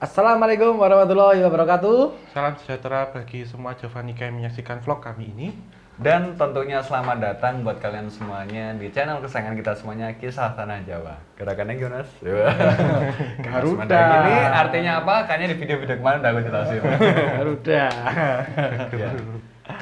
Assalamualaikum 0.00 0.80
warahmatullahi 0.80 1.44
wabarakatuh. 1.44 2.32
Salam 2.32 2.56
sejahtera 2.56 3.12
bagi 3.12 3.44
semua 3.44 3.76
Javanika 3.76 4.24
yang 4.24 4.40
menyaksikan 4.40 4.80
vlog 4.80 5.04
kami 5.04 5.28
ini. 5.28 5.52
Dan 6.00 6.40
tentunya 6.40 6.80
selamat 6.80 7.20
datang 7.20 7.60
buat 7.60 7.76
kalian 7.84 8.08
semuanya 8.08 8.72
di 8.80 8.88
channel 8.88 9.20
kesayangan 9.20 9.60
kita 9.60 9.76
semuanya 9.76 10.16
Kisah 10.16 10.56
Tanah 10.56 10.88
Jawa. 10.88 11.20
Gerakannya 11.36 11.76
gimana? 11.76 12.00
Mas? 12.00 12.08
Garuda. 13.44 14.00
Ini 14.24 14.36
artinya 14.48 14.92
apa? 15.04 15.28
Kayaknya 15.28 15.48
di 15.52 15.56
video-video 15.68 15.96
kemarin 16.00 16.18
udah 16.24 16.30
aku 16.32 16.40
jelasin. 16.48 16.80
Garuda. 17.36 17.84
Ya. 18.96 19.10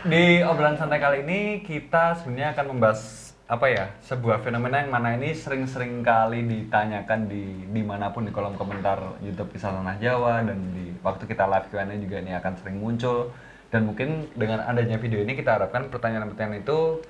Di 0.03 0.43
obrolan 0.43 0.75
santai 0.75 0.99
kali 0.99 1.23
ini 1.23 1.63
kita 1.63 2.19
sebenarnya 2.19 2.59
akan 2.59 2.75
membahas 2.75 3.28
apa 3.49 3.65
ya 3.73 3.89
sebuah 4.05 4.45
fenomena 4.45 4.85
yang 4.85 4.93
mana 4.93 5.17
ini 5.17 5.33
sering-sering 5.33 6.05
kali 6.05 6.45
ditanyakan 6.45 7.33
di 7.33 7.65
di 7.65 7.81
mana 7.81 8.13
pun 8.13 8.29
di 8.29 8.33
kolom 8.33 8.61
komentar 8.61 9.17
YouTube 9.25 9.57
Kisah 9.57 9.73
Tanah 9.73 9.97
Jawa 9.97 10.45
dan 10.45 10.61
di 10.77 10.93
waktu 11.01 11.25
kita 11.25 11.49
live 11.49 11.73
Q&A 11.73 11.97
juga 11.97 12.21
ini 12.21 12.37
akan 12.37 12.53
sering 12.61 12.77
muncul 12.77 13.33
dan 13.73 13.89
mungkin 13.89 14.29
dengan 14.37 14.69
adanya 14.69 15.01
video 15.01 15.25
ini 15.25 15.33
kita 15.33 15.57
harapkan 15.57 15.89
pertanyaan-pertanyaan 15.89 16.61
itu 16.61 17.01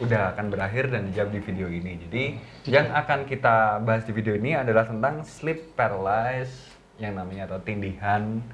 udah 0.00 0.36
akan 0.36 0.52
berakhir 0.52 0.92
dan 0.92 1.08
dijawab 1.08 1.36
di 1.36 1.40
video 1.40 1.68
ini. 1.68 2.00
Jadi 2.04 2.24
yang 2.68 2.92
akan 2.92 3.28
kita 3.28 3.80
bahas 3.80 4.04
di 4.04 4.12
video 4.12 4.36
ini 4.36 4.56
adalah 4.56 4.88
tentang 4.88 5.24
sleep 5.24 5.72
paralysis 5.76 6.68
yang 7.00 7.16
namanya 7.16 7.48
atau 7.48 7.60
tindihan 7.64 8.44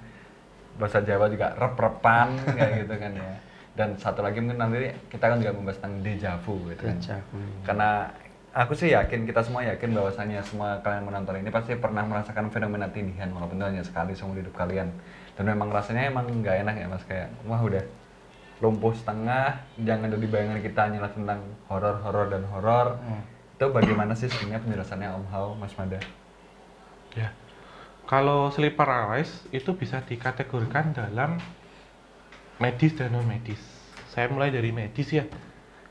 bahasa 0.78 1.02
Jawa 1.02 1.26
juga 1.30 1.54
rep-repan 1.58 2.28
kayak 2.54 2.86
gitu 2.86 2.94
kan 2.94 3.12
ya. 3.14 3.32
Dan 3.78 3.94
satu 3.94 4.26
lagi 4.26 4.42
mungkin 4.42 4.58
nanti 4.58 4.90
kita 5.06 5.30
akan 5.30 5.38
juga 5.38 5.54
membahas 5.54 5.78
tentang 5.78 6.02
deja 6.02 6.34
vu 6.42 6.58
gitu 6.66 6.82
kan. 6.82 6.98
Deja 6.98 7.16
vu. 7.30 7.38
Karena 7.62 8.10
aku 8.50 8.74
sih 8.74 8.90
yakin 8.90 9.22
kita 9.22 9.38
semua 9.46 9.62
yakin 9.62 9.94
bahwasanya 9.94 10.42
semua 10.42 10.82
kalian 10.82 11.06
menonton 11.06 11.38
ini 11.38 11.46
pasti 11.54 11.78
pernah 11.78 12.02
merasakan 12.02 12.50
fenomena 12.50 12.90
tindihan 12.90 13.30
walaupun 13.30 13.62
itu 13.62 13.66
hanya 13.70 13.82
sekali 13.86 14.18
seumur 14.18 14.42
hidup 14.42 14.58
kalian. 14.58 14.90
Dan 15.38 15.46
memang 15.46 15.70
rasanya 15.70 16.10
emang 16.10 16.26
nggak 16.26 16.66
enak 16.66 16.74
ya 16.74 16.86
mas 16.90 17.06
kayak 17.06 17.30
wah 17.46 17.62
udah 17.62 17.86
lumpuh 18.58 18.90
setengah 18.90 19.62
jangan 19.86 20.10
jadi 20.10 20.26
bayangan 20.26 20.58
kita 20.58 20.80
hanyalah 20.90 21.10
tentang 21.14 21.40
horor-horor 21.70 22.26
dan 22.26 22.42
horor. 22.50 22.98
Itu 23.54 23.70
bagaimana 23.70 24.18
sih 24.18 24.26
sebenarnya 24.26 24.66
penjelasannya 24.66 25.08
Om 25.14 25.26
Hao, 25.30 25.54
Mas 25.54 25.74
Mada? 25.78 26.02
Ya. 27.14 27.30
Kalau 28.08 28.50
sleep 28.50 28.74
paralysis 28.74 29.46
itu 29.54 29.74
bisa 29.78 30.02
dikategorikan 30.02 30.90
dalam 30.90 31.38
medis 32.58 32.94
dan 32.94 33.14
non 33.14 33.26
medis. 33.26 33.58
Saya 34.10 34.30
mulai 34.30 34.50
dari 34.50 34.74
medis 34.74 35.10
ya. 35.14 35.24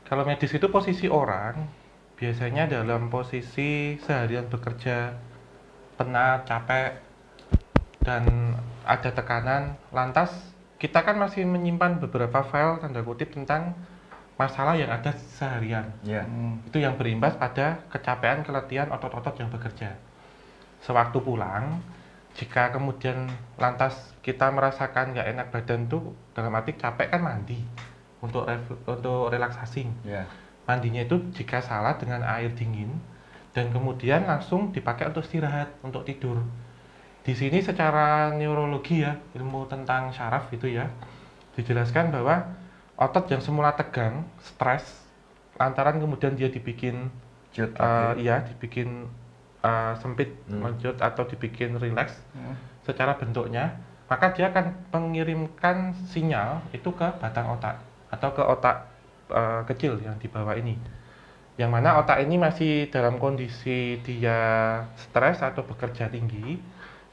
Kalau 0.08 0.24
medis 0.24 0.52
itu 0.52 0.68
posisi 0.72 1.08
orang 1.08 1.68
biasanya 2.16 2.68
dalam 2.68 3.12
posisi 3.12 4.00
seharian 4.00 4.48
bekerja 4.48 5.16
penat, 6.00 6.48
capek 6.48 7.00
dan 8.04 8.54
ada 8.84 9.10
tekanan. 9.12 9.76
Lantas 9.92 10.32
kita 10.78 11.02
kan 11.02 11.18
masih 11.18 11.44
menyimpan 11.44 11.98
beberapa 11.98 12.46
file 12.46 12.80
tanda 12.80 13.02
kutip 13.02 13.34
tentang 13.34 13.74
masalah 14.38 14.78
yang 14.78 14.88
ada 14.88 15.12
seharian. 15.34 15.90
Ya. 16.06 16.22
Itu 16.64 16.78
yang 16.78 16.94
berimbas 16.94 17.34
pada 17.34 17.82
kecapean, 17.90 18.46
keletihan 18.46 18.88
otot-otot 18.94 19.34
yang 19.36 19.50
bekerja. 19.50 19.98
Sewaktu 20.86 21.18
pulang, 21.18 21.82
jika 22.38 22.70
kemudian 22.70 23.26
lantas 23.58 24.14
kita 24.22 24.46
merasakan 24.54 25.10
nggak 25.10 25.28
enak 25.34 25.46
badan 25.50 25.90
tuh 25.90 26.14
dalam 26.38 26.54
arti 26.54 26.78
capek 26.78 27.10
kan 27.10 27.20
mandi 27.26 27.58
untuk 28.22 28.46
untuk 28.86 29.34
relaksasi. 29.34 29.90
Ya. 30.06 30.22
Mandinya 30.70 31.02
itu 31.02 31.18
jika 31.34 31.58
salah 31.58 31.98
dengan 31.98 32.22
air 32.22 32.54
dingin 32.54 32.94
dan 33.50 33.74
kemudian 33.74 34.22
langsung 34.22 34.70
dipakai 34.70 35.10
untuk 35.10 35.26
istirahat, 35.26 35.74
untuk 35.82 36.06
tidur. 36.06 36.38
Di 37.26 37.34
sini 37.34 37.58
secara 37.58 38.30
neurologi 38.30 39.02
ya, 39.02 39.18
ilmu 39.34 39.66
tentang 39.66 40.14
syaraf 40.14 40.46
itu 40.54 40.70
ya, 40.70 40.86
dijelaskan 41.58 42.14
bahwa 42.14 42.54
otot 42.94 43.26
yang 43.34 43.42
semula 43.42 43.74
tegang, 43.74 44.22
stres, 44.38 45.08
lantaran 45.58 45.98
kemudian 45.98 46.38
dia 46.38 46.46
dibikin 46.46 47.10
eh, 47.58 47.66
oke. 47.66 48.22
iya 48.22 48.46
dibikin 48.46 49.10
eh, 49.64 49.94
sempit, 49.98 50.30
Hmm. 50.46 50.62
lonjot 50.62 50.98
atau 51.02 51.24
dibikin 51.26 51.76
rileks 51.76 52.14
secara 52.86 53.18
bentuknya, 53.18 53.76
maka 54.08 54.32
dia 54.32 54.48
akan 54.48 54.72
mengirimkan 54.94 55.92
sinyal 56.08 56.62
itu 56.72 56.88
ke 56.94 57.08
batang 57.20 57.52
otak 57.52 57.76
atau 58.08 58.30
ke 58.32 58.42
otak 58.42 58.76
eh, 59.28 59.62
kecil 59.68 60.00
yang 60.00 60.16
di 60.16 60.28
bawah 60.30 60.56
ini. 60.56 60.78
Yang 61.58 61.70
mana 61.74 61.98
otak 62.00 62.22
ini 62.22 62.38
masih 62.38 62.86
dalam 62.88 63.18
kondisi 63.18 63.98
dia 64.06 64.38
stres 64.94 65.42
atau 65.42 65.66
bekerja 65.66 66.06
tinggi, 66.08 66.56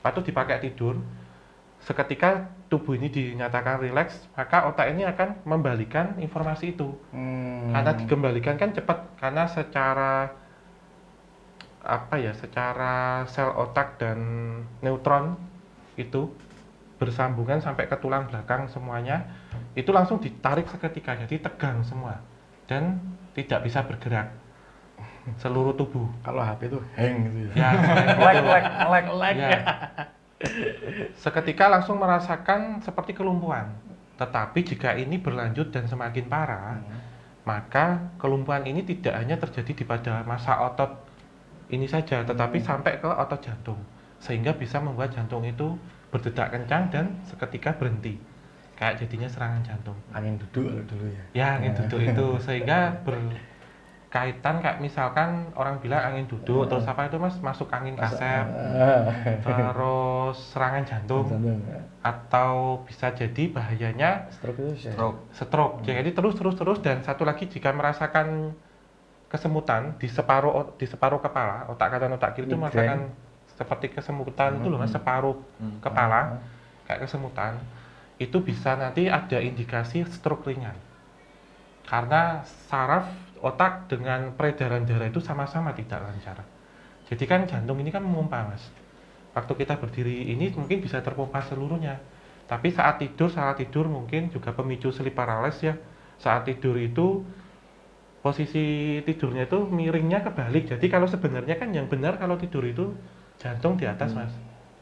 atau 0.06 0.22
dipakai 0.22 0.62
tidur. 0.62 1.02
Seketika 1.82 2.50
tubuh 2.70 2.98
ini 2.98 3.14
dinyatakan 3.14 3.78
rileks, 3.78 4.26
maka 4.34 4.66
otak 4.70 4.90
ini 4.94 5.06
akan 5.06 5.46
membalikan 5.46 6.18
informasi 6.18 6.74
itu. 6.74 6.94
Hmm. 7.14 7.74
Karena 7.74 7.92
dikembalikan 7.94 8.56
kan 8.58 8.74
cepat 8.74 9.18
karena 9.22 9.46
secara 9.46 10.30
apa 11.86 12.18
ya, 12.18 12.34
secara 12.34 13.24
sel 13.30 13.54
otak 13.54 14.02
dan 14.02 14.20
neutron 14.82 15.38
itu 15.96 16.34
bersambungan 16.98 17.60
sampai 17.60 17.92
ke 17.92 17.96
tulang 18.00 18.28
belakang 18.32 18.72
semuanya 18.72 19.28
itu 19.76 19.92
langsung 19.92 20.18
ditarik 20.24 20.64
seketika 20.72 21.20
jadi 21.28 21.44
tegang 21.44 21.84
semua 21.84 22.24
dan 22.72 23.04
tidak 23.36 23.68
bisa 23.68 23.84
bergerak 23.84 24.32
seluruh 25.42 25.74
tubuh 25.74 26.06
Kalau 26.22 26.40
HP 26.40 26.70
itu 26.70 26.80
hang 26.96 27.16
gitu 27.34 27.50
ya. 27.58 27.58
ya 27.58 27.70
Lag, 28.26 28.38
lag, 28.46 28.66
lag, 28.86 29.06
lag. 29.10 29.36
Ya. 29.36 29.60
Seketika 31.18 31.66
langsung 31.66 31.98
merasakan 31.98 32.80
seperti 32.86 33.18
kelumpuhan. 33.18 33.74
Tetapi 34.16 34.60
jika 34.62 34.94
ini 34.96 35.18
berlanjut 35.18 35.74
dan 35.74 35.90
semakin 35.90 36.30
parah, 36.30 36.80
maka 37.44 38.14
kelumpuhan 38.22 38.64
ini 38.70 38.86
tidak 38.86 39.18
hanya 39.18 39.36
terjadi 39.42 39.72
di 39.74 39.84
pada 39.84 40.22
masa 40.24 40.62
otot 40.62 41.05
ini 41.68 41.86
saja, 41.86 42.22
tetapi 42.22 42.58
sampai 42.60 43.00
ke 43.00 43.08
otot 43.08 43.42
jantung. 43.42 43.80
Sehingga 44.20 44.54
bisa 44.54 44.78
membuat 44.78 45.12
jantung 45.12 45.42
itu 45.42 45.76
berdetak 46.10 46.54
kencang 46.54 46.90
dan 46.90 47.06
seketika 47.24 47.74
berhenti. 47.74 48.16
Kayak 48.76 49.04
jadinya 49.06 49.28
serangan 49.28 49.62
jantung. 49.64 49.96
Angin 50.12 50.36
duduk 50.36 50.84
dulu 50.86 51.08
ya. 51.08 51.24
Ya, 51.32 51.48
angin 51.58 51.74
duduk 51.74 52.00
itu 52.02 52.28
sehingga 52.44 53.00
berkaitan 53.08 54.60
kayak 54.60 54.80
misalkan 54.80 55.48
orang 55.56 55.80
bilang 55.80 56.04
angin 56.04 56.28
duduk, 56.28 56.68
terus 56.68 56.84
apa 56.84 57.08
itu 57.08 57.16
Mas? 57.16 57.40
Masuk 57.40 57.72
angin 57.72 57.96
kasep, 57.96 58.46
Ah. 58.48 59.12
terus 59.40 60.38
serangan 60.52 60.84
jantung 60.84 61.28
Jantung. 61.28 61.60
atau 62.04 62.84
bisa 62.84 63.12
jadi 63.12 63.44
bahayanya 63.50 64.28
Stroke 64.32 64.60
itu 64.60 64.88
ya. 64.88 64.92
Stroke. 64.96 65.20
stroke. 65.32 65.76
Jadi 65.84 66.12
terus 66.12 66.36
terus 66.36 66.56
terus 66.56 66.80
dan 66.80 67.00
satu 67.00 67.24
lagi 67.24 67.48
jika 67.48 67.72
merasakan 67.72 68.56
kesemutan 69.32 69.98
di 70.00 70.08
separuh 70.08 70.78
di 70.80 70.86
separuh 70.88 71.20
kepala, 71.20 71.68
otak 71.72 71.88
kanan 71.98 72.16
otak 72.18 72.38
kiri 72.38 72.46
itu 72.48 72.56
Migrain. 72.56 72.64
merasakan 72.64 73.00
seperti 73.56 73.86
kesemutan 73.96 74.60
itu 74.60 74.68
loh 74.72 74.80
Mas, 74.80 74.92
separuh 74.92 75.38
Hmm. 75.60 75.80
kepala 75.82 76.40
kayak 76.88 77.08
kesemutan. 77.08 77.58
Itu 78.20 78.40
bisa 78.44 78.76
nanti 78.80 79.12
ada 79.12 79.38
indikasi 79.44 80.04
stroke 80.08 80.48
ringan. 80.48 80.76
Karena 81.86 82.42
saraf 82.72 83.06
otak 83.46 83.86
dengan 83.92 84.34
peredaran 84.34 84.88
darah 84.90 85.06
itu 85.06 85.22
sama-sama 85.22 85.70
tidak 85.78 86.02
lancar. 86.02 86.42
Jadi 87.06 87.24
kan 87.30 87.46
jantung 87.46 87.78
ini 87.78 87.94
kan 87.94 88.02
memompa, 88.02 88.50
Mas. 88.50 88.66
Waktu 89.38 89.54
kita 89.54 89.78
berdiri 89.78 90.34
ini 90.34 90.50
mungkin 90.56 90.82
bisa 90.82 90.98
terpompa 91.06 91.46
seluruhnya. 91.46 92.02
Tapi 92.50 92.74
saat 92.74 92.98
tidur, 92.98 93.30
saat 93.30 93.62
tidur 93.62 93.86
mungkin 93.86 94.34
juga 94.34 94.50
pemicu 94.56 94.90
sleep 94.90 95.14
paralysis 95.14 95.62
ya. 95.70 95.76
Saat 96.18 96.50
tidur 96.50 96.80
itu 96.80 97.22
posisi 98.26 98.66
tidurnya 99.06 99.46
itu 99.46 99.70
miringnya 99.70 100.26
kebalik. 100.26 100.66
Jadi 100.66 100.86
kalau 100.90 101.06
sebenarnya 101.06 101.62
kan 101.62 101.70
yang 101.70 101.86
benar 101.86 102.18
kalau 102.18 102.42
tidur 102.42 102.66
itu 102.66 102.98
jantung 103.38 103.78
di 103.78 103.86
atas, 103.86 104.18
Mas. 104.18 104.34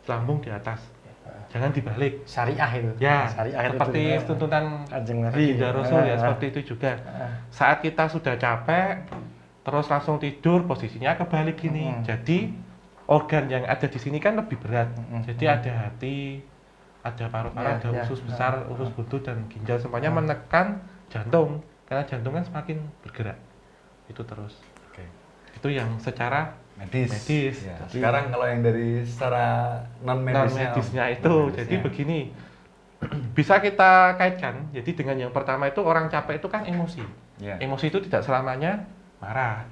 Lambung 0.07 0.39
di 0.39 0.47
atas. 0.47 0.79
Jangan 1.51 1.75
dibalik. 1.75 2.23
Syariah 2.23 2.71
itu. 2.79 2.91
Ya, 3.03 3.27
Syariah 3.27 3.61
itu 3.67 3.75
seperti 3.75 4.01
Kanjeng 4.89 5.19
Nabi. 5.21 5.35
Baginda 5.35 5.69
Rasul 5.75 5.99
ya, 6.01 6.15
Ah, 6.15 6.19
seperti 6.23 6.45
itu 6.55 6.59
juga. 6.73 6.91
ah. 7.03 7.29
Saat 7.51 7.83
kita 7.83 8.07
sudah 8.09 8.39
capek, 8.39 9.11
terus 9.61 9.85
langsung 9.91 10.17
tidur, 10.23 10.63
posisinya 10.65 11.13
kebalik 11.19 11.59
gini. 11.59 11.93
Mm. 11.93 12.01
Jadi 12.07 12.37
organ 13.05 13.51
yang 13.51 13.67
ada 13.67 13.85
di 13.85 13.99
sini 13.99 14.17
kan 14.23 14.39
lebih 14.39 14.57
berat. 14.57 14.87
Mm, 14.97 15.21
Jadi 15.29 15.43
mm. 15.45 15.53
ada 15.53 15.71
hati, 15.85 16.17
ada 17.05 17.25
paru-paru, 17.29 17.67
Ya, 17.69 17.75
ada 17.77 17.89
ya, 17.91 18.01
usus 18.07 18.19
besar, 18.23 18.65
ah. 18.65 18.73
usus 18.73 18.89
buntu 18.95 19.21
dan 19.21 19.45
ginjal 19.51 19.77
semuanya 19.77 20.09
Ah. 20.09 20.17
menekan 20.17 20.67
jantung. 21.11 21.61
Karena 21.93 22.09
jantung 22.09 22.33
kan 22.33 22.41
semakin 22.41 22.77
bergerak. 22.99 23.37
Itu 24.09 24.25
terus. 24.25 24.57
Oke. 24.89 25.05
Itu 25.53 25.69
yang 25.69 25.93
secara 25.97 26.57
Medis. 26.73 27.05
Medis. 27.07 27.57
Ya. 27.61 27.77
Jadi- 27.85 28.01
Sekarang 28.01 28.33
kalau 28.33 28.49
yang 28.49 28.65
dari 28.65 29.05
secara 29.05 29.45
non 30.01 30.17
non 30.17 30.25
medisnya. 30.25 30.73
medisnya 30.73 31.05
itu. 31.07 31.33
Jadi 31.53 31.75
begini, 31.79 32.19
bisa 33.37 33.61
kita 33.61 34.17
kaitkan. 34.17 34.73
Jadi 34.73 34.89
dengan 34.91 35.17
yang 35.19 35.29
pertama 35.29 35.69
itu 35.69 35.77
orang 35.79 36.09
capek 36.09 36.41
itu 36.41 36.49
kan 36.49 36.65
emosi. 36.65 37.05
Ya. 37.37 37.61
Emosi 37.61 37.93
itu 37.93 38.01
tidak 38.01 38.25
selamanya 38.25 38.89
marah. 39.21 39.69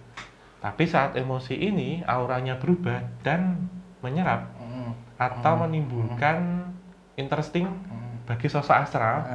Tapi 0.61 0.85
saat 0.85 1.17
emosi 1.17 1.57
ini 1.57 2.05
auranya 2.05 2.53
berubah 2.55 3.01
dan 3.25 3.65
menyerap, 3.99 4.53
Hmm. 4.61 4.93
atau 5.17 5.57
Hmm. 5.57 5.65
menimbulkan 5.65 6.69
interesting 7.15 7.65
Hmm. 7.65 8.21
bagi 8.23 8.45
sosok 8.45 8.77
astral, 8.77 9.25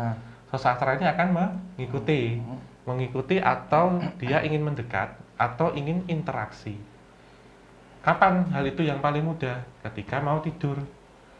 sosok 0.46 0.70
astral 0.70 0.94
ini 0.96 1.06
akan 1.08 1.28
mengikuti. 1.34 2.38
Mengikuti 2.86 3.42
atau 3.42 3.98
dia 4.16 4.40
ingin 4.46 4.62
mendekat 4.62 5.18
atau 5.36 5.74
ingin 5.74 6.06
interaksi. 6.06 6.78
Kapan 8.00 8.46
hal 8.54 8.62
itu 8.70 8.86
yang 8.86 9.02
paling 9.02 9.26
mudah? 9.26 9.58
Ketika 9.82 10.22
mau 10.22 10.38
tidur. 10.38 10.78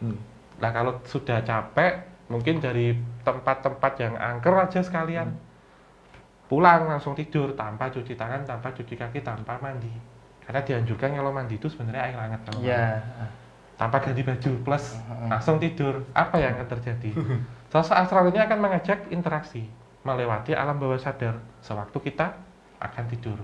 Hmm. 0.02 0.19
Nah 0.58 0.70
kalau 0.75 0.98
sudah 1.06 1.38
capek, 1.46 2.02
mungkin 2.26 2.58
dari 2.58 2.98
tempat-tempat 3.22 3.93
yang 4.02 4.14
angker 4.19 4.52
aja 4.58 4.82
sekalian. 4.82 5.31
Pulang 6.50 6.90
langsung 6.90 7.14
tidur 7.14 7.54
tanpa 7.54 7.90
cuci 7.90 8.19
tangan, 8.19 8.43
tanpa 8.43 8.75
cuci 8.75 8.98
kaki, 8.98 9.22
tanpa 9.22 9.58
mandi. 9.62 9.90
Karena 10.43 10.62
dianjurkan 10.62 11.14
kalau 11.14 11.31
mandi 11.31 11.58
itu 11.58 11.66
sebenarnya 11.70 12.02
air 12.10 12.19
hangat 12.19 12.40
kalau 12.46 12.58
Iya. 12.62 12.78
mandi. 12.82 13.26
Tanpa 13.76 13.96
ganti 14.02 14.22
baju 14.25 14.50
plus 14.66 14.84
langsung 15.31 15.62
tidur. 15.62 16.02
Apa 16.16 16.43
yang 16.43 16.58
akan 16.58 16.66
terjadi? 16.66 17.10
Sosok 17.70 17.94
astral 17.94 18.31
ini 18.34 18.43
akan 18.43 18.58
mengajak 18.58 19.06
interaksi 19.14 19.70
melewati 20.06 20.55
alam 20.55 20.79
bawah 20.79 20.97
sadar 21.03 21.43
sewaktu 21.58 21.99
kita 21.99 22.38
akan 22.79 23.05
tidur. 23.11 23.38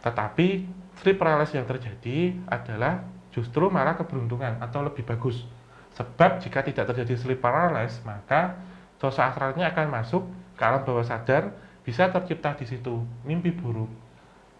Tetapi 0.00 0.64
sleep 1.04 1.20
paralysis 1.20 1.60
yang 1.60 1.68
terjadi 1.68 2.32
adalah 2.48 3.04
justru 3.28 3.68
malah 3.68 4.00
keberuntungan 4.00 4.56
atau 4.64 4.80
lebih 4.80 5.04
bagus. 5.04 5.44
Sebab 5.92 6.40
jika 6.40 6.64
tidak 6.64 6.88
terjadi 6.88 7.20
sleep 7.20 7.44
paralysis, 7.44 8.00
maka 8.08 8.56
sosok 8.96 9.20
astralnya 9.20 9.68
akan 9.68 9.86
masuk 9.92 10.24
ke 10.56 10.62
alam 10.64 10.80
bawah 10.88 11.04
sadar, 11.04 11.52
bisa 11.84 12.08
tercipta 12.08 12.56
di 12.56 12.64
situ 12.64 13.04
mimpi 13.28 13.52
buruk. 13.52 13.90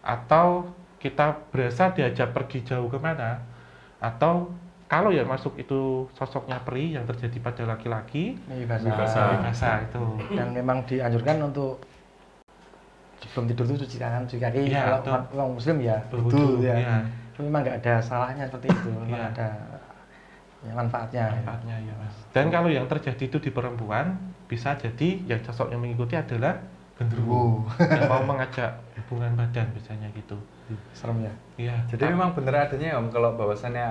Atau 0.05 0.69
kita 1.01 1.33
berasa 1.49 1.89
diajak 1.89 2.29
pergi 2.29 2.61
jauh 2.61 2.85
ke 2.85 3.01
mana, 3.01 3.41
atau 3.97 4.53
kalau 4.91 5.07
yang 5.15 5.23
masuk 5.23 5.55
itu 5.55 6.03
sosoknya 6.19 6.59
peri 6.67 6.99
yang 6.99 7.07
terjadi 7.07 7.39
pada 7.39 7.63
laki-laki, 7.63 8.35
bahasa. 8.67 9.39
biasa 9.39 9.87
itu. 9.87 10.03
Dan 10.35 10.51
memang 10.51 10.83
dianjurkan 10.83 11.39
untuk 11.47 11.79
sebelum 13.23 13.47
tidur 13.47 13.63
tuh 13.71 13.87
cuci 13.87 13.97
tangan, 14.03 14.27
cuci 14.27 14.41
kaki. 14.43 14.59
Iya, 14.67 14.99
Kalau 14.99 15.23
orang 15.31 15.55
muslim 15.55 15.79
ya, 15.79 15.95
itu 16.11 16.59
ya. 16.59 17.07
Tapi 17.31 17.47
Memang 17.47 17.63
nggak 17.63 17.77
ada 17.79 17.93
salahnya 18.03 18.43
seperti 18.51 18.67
itu, 18.67 18.89
memang 18.91 19.07
Iya. 19.15 19.31
ada 19.31 19.47
ya, 20.67 20.71
manfaatnya. 20.75 21.23
ya. 21.23 21.33
Manfaatnya 21.39 21.75
ya 21.87 21.93
mas. 21.95 22.15
Dan 22.35 22.45
kalau 22.51 22.67
yang 22.67 22.85
terjadi 22.91 23.23
itu 23.31 23.37
di 23.39 23.49
perempuan, 23.55 24.19
bisa 24.51 24.75
jadi 24.75 25.09
yang 25.23 25.39
sosok 25.47 25.71
yang 25.71 25.79
mengikuti 25.79 26.19
adalah 26.19 26.59
genderuwo 26.99 27.63
yang 27.95 28.11
mau 28.11 28.21
mengajak 28.27 28.75
hubungan 29.07 29.39
badan 29.39 29.71
biasanya 29.71 30.11
gitu. 30.11 30.35
serem 30.91 31.23
ya. 31.23 31.33
Iya. 31.55 31.75
Jadi 31.87 32.11
memang 32.11 32.35
bener 32.35 32.67
adanya 32.67 32.91
ya 32.91 32.99
Om 32.99 33.07
kalau 33.11 33.39
bahwasannya 33.39 33.87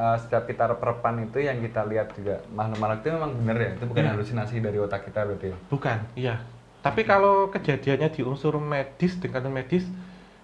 uh, 0.00 0.16
setiap 0.16 0.48
kita 0.48 0.64
repan 0.72 1.20
itu 1.20 1.38
yang 1.38 1.60
kita 1.60 1.84
lihat 1.84 2.08
juga 2.10 2.40
makhluk-makhluk 2.50 2.98
itu 2.98 3.08
memang 3.12 3.30
bener 3.36 3.56
ya, 3.58 3.70
itu 3.74 3.84
bukan 3.84 4.02
Iya. 4.02 4.10
halusinasi 4.10 4.54
dari 4.58 4.78
otak 4.78 5.04
kita 5.04 5.20
berarti. 5.22 5.46
ya? 5.46 5.56
bukan, 5.68 5.98
iya. 6.16 6.34
Tapi 6.80 7.04
kalau 7.04 7.46
kejadiannya 7.46 8.08
di 8.08 8.24
unsur 8.24 8.56
medis 8.56 9.12
dengan 9.14 9.44
medis, 9.50 9.84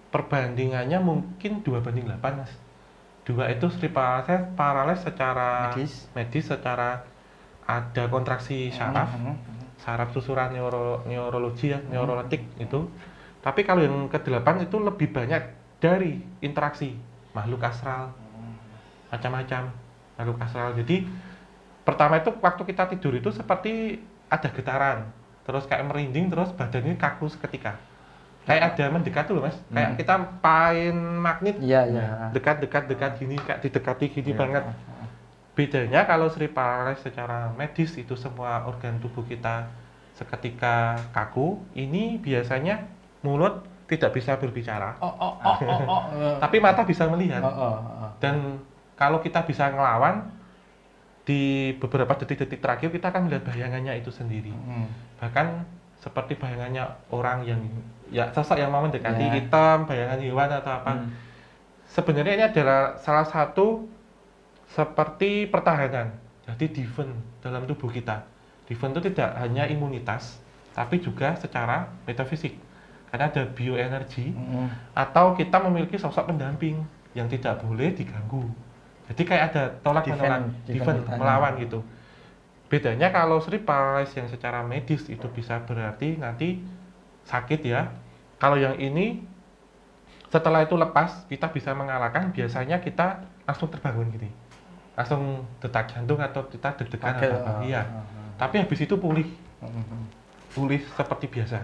perbandingannya 0.07 0.99
mungkin 0.99 1.59
dua 1.61 1.81
banding 1.81 2.05
8 2.07 2.21
mas. 2.35 2.53
Dua 3.23 3.49
itu 3.49 3.67
sleep 3.69 3.91
paralysis, 3.91 4.45
paralysis 4.53 5.03
secara 5.03 5.73
Medis. 5.73 5.93
medis 6.13 6.45
secara 6.45 7.03
ada 7.65 8.03
kontraksi 8.07 8.69
syaraf, 8.69 9.11
Mhm. 9.11 9.33
saraf 9.77 10.13
susuran 10.13 10.53
neuro, 10.53 11.03
neurologi 11.03 11.67
ya, 11.67 11.81
neurolotik 11.83 12.39
itu. 12.55 12.87
Tapi 13.41 13.61
kalau 13.61 13.81
yang 13.81 14.07
ke-8 14.07 14.63
itu 14.63 14.77
lebih 14.79 15.11
banyak 15.11 15.43
dari 15.77 16.15
interaksi 16.39 16.95
makhluk 17.33 17.59
astral, 17.61 18.15
macam-macam 19.07 19.71
makhluk 20.15 20.37
astral. 20.41 20.73
Jadi 20.75 21.05
pertama 21.81 22.19
itu 22.19 22.29
waktu 22.37 22.61
kita 22.65 22.83
tidur 22.91 23.13
itu 23.15 23.29
seperti 23.31 24.01
ada 24.27 24.49
getaran, 24.51 25.07
terus 25.43 25.63
kayak 25.63 25.87
merinding, 25.87 26.27
terus 26.27 26.51
badan 26.51 26.83
ini 26.83 26.95
kaku 26.95 27.31
seketika. 27.31 27.79
Kayak 28.43 28.75
ada 28.79 28.85
mendekat 28.91 29.27
tuh 29.27 29.35
loh 29.35 29.43
mas, 29.43 29.59
kayak 29.67 29.89
Hmm. 29.91 29.99
kita 29.99 30.13
pain 30.39 30.95
magnet 30.95 31.59
Iya, 31.59 31.81
iya. 31.83 32.05
dekat 32.31 32.63
dekat 32.63 32.87
dekat 32.87 33.19
gini 33.19 33.35
kayak 33.35 33.59
didekati 33.59 34.07
gini 34.07 34.31
Iya. 34.31 34.39
banget 34.39 34.63
bedanya 35.51 36.05
kalau 36.05 36.29
sleep 36.29 36.53
paralysis 36.53 37.01
secara 37.03 37.49
medis 37.57 37.97
itu 37.97 38.13
semua 38.13 38.63
organ 38.63 39.01
tubuh 39.01 39.25
kita 39.25 39.65
seketika 40.13 40.95
kaku 41.11 41.57
ini 41.73 42.21
biasanya 42.21 42.85
mulut 43.19 43.65
tidak 43.89 44.13
bisa 44.13 44.37
berbicara 44.37 44.95
Oh, 45.01 45.09
oh, 45.09 45.33
oh, 45.41 45.57
oh, 45.65 45.81
oh. 45.89 46.01
tapi 46.43 46.61
mata 46.61 46.85
bisa 46.85 47.09
melihat 47.09 47.41
Oh, 47.41 47.49
oh, 47.49 47.75
oh. 48.05 48.11
dan 48.21 48.61
kalau 48.97 49.21
kita 49.21 49.45
bisa 49.45 49.69
ngelawan 49.69 50.27
di 51.23 51.71
beberapa 51.77 52.15
detik-detik 52.15 52.59
terakhir 52.59 52.89
kita 52.89 53.11
akan 53.11 53.27
melihat 53.27 53.43
bayangannya 53.45 53.99
itu 53.99 54.09
sendiri 54.09 54.51
Hmm. 54.51 54.87
bahkan 55.19 55.63
seperti 55.97 56.35
bayangannya 56.35 56.83
orang 57.09 57.43
yang 57.43 57.59
ya 58.07 58.31
sosok 58.31 58.55
yang 58.55 58.71
mau 58.71 58.79
mendekati 58.81 59.21
Ya. 59.21 59.33
hitam 59.35 59.83
bayangan 59.83 60.19
hewan 60.19 60.49
atau 60.49 60.71
apa 60.73 60.91
Hmm. 60.95 61.09
sebenarnya 61.85 62.33
ini 62.33 62.45
adalah 62.47 62.95
salah 62.97 63.23
satu 63.23 63.87
seperti 64.67 65.47
pertahanan. 65.47 66.11
Jadi 66.43 66.71
defense 66.73 67.15
dalam 67.39 67.63
tubuh 67.63 67.87
kita. 67.87 68.23
Defense 68.67 68.99
itu 68.99 69.11
tidak 69.11 69.35
hanya 69.39 69.63
imunitas, 69.65 70.39
tapi 70.71 70.99
juga 70.99 71.35
secara 71.35 71.87
metafisik. 72.03 72.55
Karena 73.07 73.31
ada 73.31 73.43
bioenergi 73.47 74.35
Hmm. 74.35 74.67
atau 74.91 75.31
kita 75.33 75.59
memiliki 75.63 75.95
sosok 75.95 76.27
pendamping 76.27 76.83
yang 77.15 77.27
tidak 77.27 77.63
boleh 77.63 77.91
diganggu. 77.91 78.43
Jadi 79.07 79.21
kayak 79.23 79.43
ada 79.53 79.63
tolak 79.81 80.03
Defend- 80.03 80.21
menolak, 80.21 80.41
defend 80.67 80.99
melawan 81.15 81.53
gitu. 81.63 81.79
Bedanya 82.67 83.07
kalau 83.15 83.39
sleep 83.39 83.63
paralysis 83.63 84.19
yang 84.19 84.27
secara 84.27 84.59
medis 84.67 85.07
itu 85.07 85.27
bisa 85.31 85.63
berarti 85.63 86.19
nanti 86.19 86.59
sakit 87.23 87.63
ya. 87.63 87.87
Kalau 88.37 88.59
yang 88.59 88.75
ini 88.75 89.23
setelah 90.27 90.67
itu 90.67 90.75
lepas 90.75 91.23
kita 91.31 91.47
bisa 91.55 91.71
mengalahkan 91.71 92.35
biasanya 92.35 92.83
kita 92.83 93.23
langsung 93.47 93.71
terbangun 93.71 94.11
gini 94.11 94.27
langsung 94.97 95.47
detak 95.63 95.87
jantung 95.93 96.19
atau 96.19 96.43
kita 96.51 96.75
deg-degan 96.75 97.15
atau 97.15 97.37
apa 97.39 97.51
ah, 97.53 97.59
iya 97.63 97.81
ah, 97.85 98.03
ah. 98.03 98.29
tapi 98.35 98.59
habis 98.59 98.79
itu 98.83 98.95
pulih 98.99 99.27
Hmm. 99.57 100.05
pulih 100.53 100.77
seperti 100.85 101.25
biasa 101.25 101.63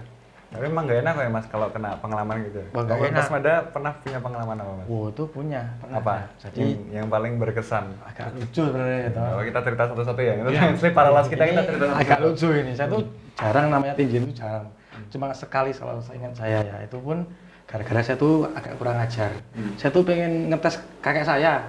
Tapi 0.53 0.69
emang 0.69 0.85
gak 0.85 1.01
enak 1.01 1.11
kok 1.11 1.23
ya 1.25 1.31
mas 1.33 1.45
kalau 1.49 1.67
kena 1.67 1.89
pengalaman 1.97 2.35
gitu. 2.45 2.61
Wah, 2.71 2.81
nggak 2.85 2.97
Mas 2.99 3.09
enak. 3.09 3.25
Mada 3.27 3.53
pernah 3.67 3.91
punya 3.97 4.19
pengalaman 4.21 4.55
apa 4.55 4.71
mas? 4.77 4.85
Wow, 4.85 5.05
itu 5.09 5.23
punya. 5.27 5.61
Pernah. 5.81 5.97
Apa? 5.97 6.15
Jadi 6.37 6.61
yang, 6.61 6.71
yang 6.93 7.07
paling 7.09 7.33
berkesan. 7.35 7.85
agak 8.05 8.27
lucu 8.31 8.61
sebenarnya 8.61 8.99
itu. 9.09 9.17
Kalau 9.19 9.43
kita 9.43 9.59
cerita 9.65 9.83
satu-satu 9.89 10.21
ya. 10.21 10.33
Itu 10.37 10.49
Iya. 10.53 10.61
sleep 10.79 10.93
paralysis 10.93 11.29
kita 11.29 11.43
kita 11.43 11.51
Ini 11.51 11.65
cerita 11.65 11.83
satu-satu. 11.83 12.01
agak 12.05 12.19
lucu 12.21 12.47
ini. 12.53 12.71
Saya 12.71 12.87
tuh 12.87 13.01
jarang 13.33 13.65
namanya 13.67 13.93
tinggi 13.93 14.17
itu 14.19 14.29
jarang. 14.31 14.69
Cuma 15.09 15.25
sekali 15.33 15.73
kalau 15.73 15.97
saya 15.99 16.15
ingat 16.17 16.33
saya 16.37 16.57
ya. 16.61 16.75
Itu 16.85 17.01
pun 17.01 17.25
gara-gara 17.65 18.01
saya 18.01 18.15
tuh 18.15 18.45
agak 18.47 18.77
kurang 18.77 18.97
ajar. 18.97 19.31
Saya 19.75 19.89
tuh 19.89 20.05
pengen 20.05 20.53
ngetes 20.53 20.77
kakek 21.01 21.25
saya. 21.25 21.65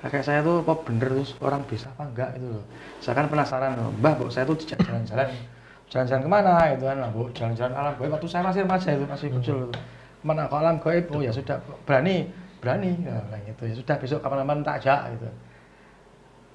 Kakek 0.00 0.24
saya 0.24 0.40
tuh 0.40 0.64
kok 0.64 0.82
bener 0.82 1.12
terus 1.12 1.36
orang 1.38 1.62
bisa 1.62 1.86
apa 1.92 2.08
enggak 2.08 2.30
itu 2.34 2.48
loh. 2.48 2.64
Saya 2.98 3.14
kan 3.14 3.28
penasaran 3.28 3.76
loh. 3.76 3.92
Mbah, 3.94 4.18
saya 4.32 4.42
tuh 4.42 4.56
jalan-jalan. 4.58 5.28
Jalan-jalan 5.92 6.22
ke 6.24 6.30
mana 6.32 6.54
gitu 6.72 6.84
kan, 6.88 6.96
Mbok 7.12 7.28
jalan-jalan 7.36 7.72
alam 7.76 7.92
gaib. 8.00 8.10
Waktu 8.16 8.28
saya 8.32 8.42
masih 8.48 8.64
remaja 8.64 8.88
itu 8.96 9.04
masih 9.04 9.28
kecil 9.36 9.56
itu. 9.68 9.76
Ke 9.76 10.24
mana 10.24 10.48
ke 10.48 10.56
alam 10.56 10.76
gaib? 10.80 11.04
Oh 11.12 11.20
ya 11.20 11.28
sudah, 11.28 11.60
berani, 11.84 12.32
berani. 12.64 12.96
Ya, 13.04 13.20
gitu. 13.44 13.62
Ya 13.68 13.74
sudah 13.76 13.96
besok 14.00 14.24
kapan-kapan 14.24 14.64
tak 14.64 14.80
ajak 14.80 15.00
gitu 15.20 15.28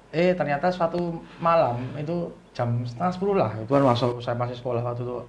eh 0.08 0.32
ternyata 0.32 0.72
suatu 0.72 1.20
malam 1.36 1.76
itu 2.00 2.32
jam 2.56 2.80
setengah 2.88 3.12
sepuluh 3.12 3.34
lah 3.36 3.52
itu 3.60 3.68
kan 3.68 3.84
masuk 3.84 4.24
saya 4.24 4.36
masih 4.40 4.56
sekolah 4.56 4.80
waktu 4.80 5.04
itu 5.04 5.20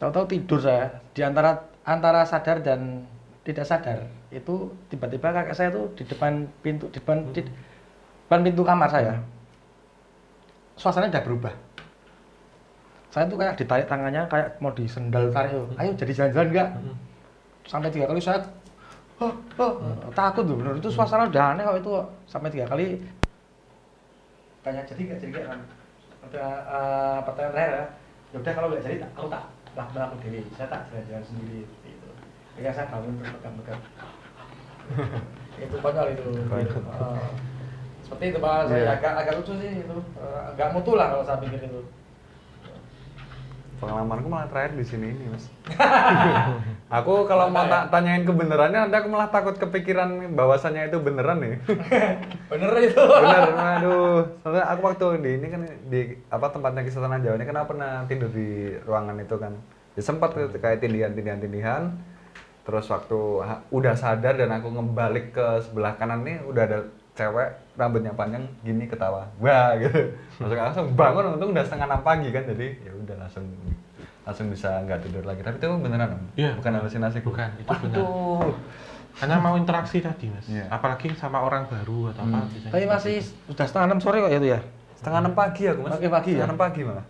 tahu-tahu 0.00 0.24
tidur 0.32 0.60
saya 0.64 0.88
di 1.12 1.20
antara 1.20 1.68
antara 1.84 2.24
sadar 2.24 2.64
dan 2.64 3.04
tidak 3.44 3.68
sadar 3.68 4.08
itu 4.32 4.72
tiba-tiba 4.88 5.28
kakek 5.28 5.52
saya 5.56 5.68
tuh 5.68 5.92
di 5.92 6.08
depan 6.08 6.48
pintu 6.64 6.88
di 6.88 6.96
depan 6.96 7.20
di 7.36 7.44
depan 7.44 8.40
pintu 8.40 8.62
kamar 8.64 8.88
saya 8.88 9.20
suasananya 10.80 11.20
udah 11.20 11.24
berubah 11.28 11.52
saya 13.10 13.26
tuh 13.26 13.36
kayak 13.36 13.58
ditarik 13.58 13.86
tangannya 13.90 14.22
kayak 14.30 14.48
mau 14.62 14.70
disendal 14.70 15.34
tarik. 15.34 15.50
Tuh. 15.50 15.66
ayo 15.82 15.90
jadi 15.98 16.12
jalan-jalan 16.14 16.48
enggak 16.54 16.68
sampai 17.66 17.90
tiga 17.90 18.06
kali 18.06 18.22
saya 18.22 18.38
oh, 19.18 19.34
oh, 19.58 19.72
takut 20.14 20.46
tuh 20.46 20.56
bener. 20.56 20.78
Itu 20.78 20.88
suasana 20.88 21.26
udah 21.28 21.44
aneh 21.54 21.62
kok 21.66 21.78
itu. 21.82 21.90
Sampai 22.30 22.48
tiga 22.54 22.66
kali 22.70 23.02
tanya 24.60 24.84
jadi 24.86 25.00
nggak 25.08 25.18
jadi 25.18 25.30
nggak 25.32 25.46
kan 25.50 25.60
ada 26.30 26.44
eh, 26.68 27.18
pertanyaan 27.26 27.52
terakhir 27.52 27.72
ya. 27.74 27.84
Ya 28.30 28.36
udah 28.38 28.52
kalau 28.54 28.68
nggak 28.70 28.82
jadi 28.86 28.96
aku 29.16 29.26
tak 29.26 29.44
lakukan 29.74 30.02
aku 30.06 30.14
dewi 30.22 30.40
saya 30.54 30.68
tak 30.70 30.80
jalan-jalan 30.90 31.24
sendiri 31.26 31.58
itu 31.86 32.08
Akhirnya 32.54 32.72
saya 32.74 32.86
bangun 32.90 33.12
terus 33.18 33.32
pegang-pegang 33.38 33.80
itu 35.66 35.76
konyol 35.82 36.06
itu. 36.14 36.28
Eh, 36.34 37.30
seperti 38.06 38.24
itu 38.34 38.38
pak. 38.38 38.66
Saya 38.66 38.78
Iya. 38.82 38.90
agak 38.98 39.12
agak 39.22 39.34
lucu 39.38 39.52
sih 39.58 39.70
itu. 39.82 39.96
Eh, 40.18 40.40
agak 40.54 40.68
mutu 40.74 40.92
lah 40.98 41.06
kalau 41.14 41.24
saya 41.26 41.38
pikir 41.42 41.62
itu 41.62 41.80
pengalamanku 43.80 44.28
malah 44.28 44.46
terakhir 44.52 44.76
di 44.76 44.84
sini 44.84 45.16
ini 45.16 45.32
mas. 45.32 45.48
aku 47.00 47.24
kalau 47.24 47.48
mau 47.48 47.64
ta- 47.64 47.88
tanyain 47.88 48.28
kebenarannya, 48.28 48.86
nanti 48.86 48.96
aku 49.00 49.08
malah 49.08 49.32
takut 49.32 49.56
kepikiran 49.56 50.36
bahwasannya 50.36 50.92
itu 50.92 51.00
beneran 51.00 51.40
nih. 51.40 51.56
Bener 52.52 52.72
itu. 52.84 53.00
Bener, 53.00 53.42
aduh. 53.80 54.20
Soalnya 54.44 54.64
aku 54.68 54.80
waktu 54.92 55.06
di 55.24 55.30
ini 55.40 55.46
kan 55.48 55.62
di 55.88 56.00
apa 56.28 56.46
tempatnya 56.52 56.84
kisah 56.84 57.00
tanah 57.00 57.18
Jawa 57.24 57.34
ini 57.40 57.46
kan 57.48 57.56
aku 57.56 57.66
pernah 57.72 57.92
tidur 58.04 58.30
di 58.30 58.76
ruangan 58.84 59.16
itu 59.16 59.36
kan. 59.40 59.52
Ya 59.96 60.02
sempat 60.04 60.36
tuh 60.36 60.52
kayak 60.60 60.84
tindihan 60.84 61.16
tindihan 61.16 61.40
tindihan. 61.40 61.82
Terus 62.68 62.86
waktu 62.92 63.18
udah 63.72 63.94
sadar 63.96 64.36
dan 64.36 64.52
aku 64.52 64.68
ngebalik 64.68 65.32
ke 65.32 65.46
sebelah 65.64 65.96
kanan 65.96 66.22
nih 66.22 66.44
udah 66.44 66.62
ada 66.68 66.78
cewek 67.20 67.48
rambutnya 67.76 68.16
panjang 68.16 68.48
gini 68.64 68.88
ketawa. 68.88 69.28
Wah 69.36 69.76
gitu. 69.76 70.16
Langsung 70.40 70.56
langsung 70.56 70.86
bangun 70.96 71.36
untung 71.36 71.52
udah 71.52 71.64
setengah 71.64 71.86
enam 71.86 72.00
pagi 72.00 72.32
kan 72.32 72.48
jadi 72.48 72.66
ya 72.80 72.92
udah 72.96 73.16
langsung 73.20 73.44
langsung 74.24 74.46
bisa 74.48 74.80
nggak 74.84 75.04
tidur 75.04 75.24
lagi. 75.28 75.44
Tapi 75.44 75.60
itu 75.60 75.68
beneran 75.76 76.16
Om? 76.16 76.22
Iya. 76.36 76.50
Bukan 76.56 76.72
halusinasi. 76.76 77.20
Bukan, 77.20 77.48
itu 77.60 77.68
benar. 77.68 77.98
Waduh. 78.00 78.52
Karena 79.10 79.36
mau 79.36 79.58
interaksi 79.58 79.98
tadi 79.98 80.30
mas, 80.30 80.46
Iya. 80.46 80.70
apalagi 80.70 81.10
sama 81.18 81.42
orang 81.42 81.66
baru 81.66 82.14
atau 82.14 82.22
apa. 82.24 82.40
Hmm. 82.40 82.46
biasanya 82.46 82.70
Tapi 82.70 82.78
seperti 82.78 82.94
masih 82.94 83.14
itu. 83.18 83.50
udah 83.52 83.64
setengah 83.66 83.86
enam 83.90 84.00
sore 84.00 84.16
kok 84.22 84.30
ya 84.30 84.38
itu 84.38 84.48
ya? 84.54 84.60
Setengah 84.96 85.18
enam 85.18 85.34
pagi 85.34 85.62
aku 85.66 85.80
mas. 85.82 85.92
Oke, 85.98 86.06
pagi 86.06 86.30
ya? 86.30 86.34
Setengah 86.38 86.48
enam 86.48 86.60
pagi 86.62 86.80
malah. 86.86 87.06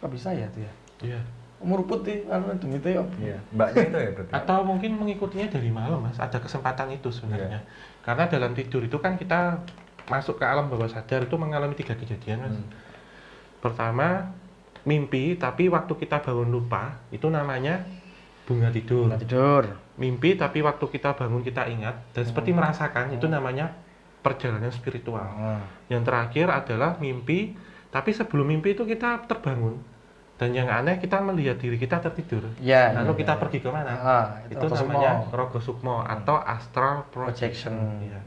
Kok 0.00 0.10
bisa 0.10 0.28
ya 0.32 0.46
itu 0.48 0.58
ya? 0.64 0.72
Iya. 1.04 1.20
Umur 1.60 1.80
putih, 1.84 2.24
anu 2.26 2.56
demi 2.56 2.76
itu 2.76 2.88
ya. 2.88 3.02
Iya. 3.20 3.38
Mbaknya 3.52 3.82
itu 3.84 3.98
ya 4.00 4.10
berarti. 4.16 4.32
Atau 4.32 4.58
mungkin 4.64 4.90
mengikutinya 4.96 5.48
dari 5.52 5.70
malam 5.70 6.00
mas, 6.02 6.16
ada 6.16 6.38
kesempatan 6.40 6.88
itu 6.90 7.08
sebenarnya. 7.12 7.60
Iya. 7.60 7.60
Karena 8.04 8.28
dalam 8.28 8.52
tidur 8.52 8.84
itu 8.84 9.00
kan 9.00 9.16
kita 9.16 9.64
masuk 10.04 10.36
ke 10.36 10.44
alam 10.44 10.68
bawah 10.68 10.88
sadar 10.88 11.24
itu 11.24 11.36
mengalami 11.40 11.72
tiga 11.72 11.96
kejadian 11.96 12.44
mas. 12.44 12.56
Hmm. 12.56 12.68
Pertama 13.64 14.36
mimpi, 14.84 15.40
tapi 15.40 15.72
waktu 15.72 15.96
kita 15.96 16.20
bangun 16.20 16.52
lupa 16.52 17.00
itu 17.08 17.24
namanya 17.32 17.80
bunga 18.44 18.68
tidur. 18.68 19.08
Nggak 19.08 19.24
tidur. 19.24 19.62
Mimpi 19.96 20.36
tapi 20.36 20.60
waktu 20.60 20.84
kita 20.92 21.16
bangun 21.16 21.40
kita 21.40 21.64
ingat 21.72 21.96
dan 22.12 22.24
seperti 22.28 22.52
Hmm. 22.52 22.60
merasakan 22.60 23.16
itu 23.16 23.24
namanya 23.24 23.72
perjalanan 24.20 24.72
spiritual. 24.72 25.24
Ah. 25.24 25.64
Yang 25.88 26.02
terakhir 26.08 26.46
adalah 26.52 26.96
mimpi, 27.00 27.56
tapi 27.88 28.12
sebelum 28.12 28.48
mimpi 28.48 28.76
itu 28.76 28.84
kita 28.84 29.24
terbangun. 29.24 29.80
Dan 30.34 30.50
yang 30.50 30.66
aneh 30.66 30.98
kita 30.98 31.22
melihat 31.22 31.62
diri 31.62 31.78
kita 31.78 32.02
tertidur. 32.02 32.50
Iya. 32.58 32.90
Lalu 32.98 33.12
iya, 33.14 33.20
kita 33.22 33.34
iya. 33.38 33.40
pergi 33.40 33.58
ke 33.62 33.68
mana? 33.70 33.92
Ah, 34.02 34.26
itu 34.50 34.66
Rogo 34.66 34.74
namanya 34.74 35.12
rogo 35.30 35.58
sukmo 35.62 36.02
atau 36.02 36.42
astral 36.42 37.06
projection. 37.14 37.74
Projection. 37.74 38.02
Iya. 38.02 38.20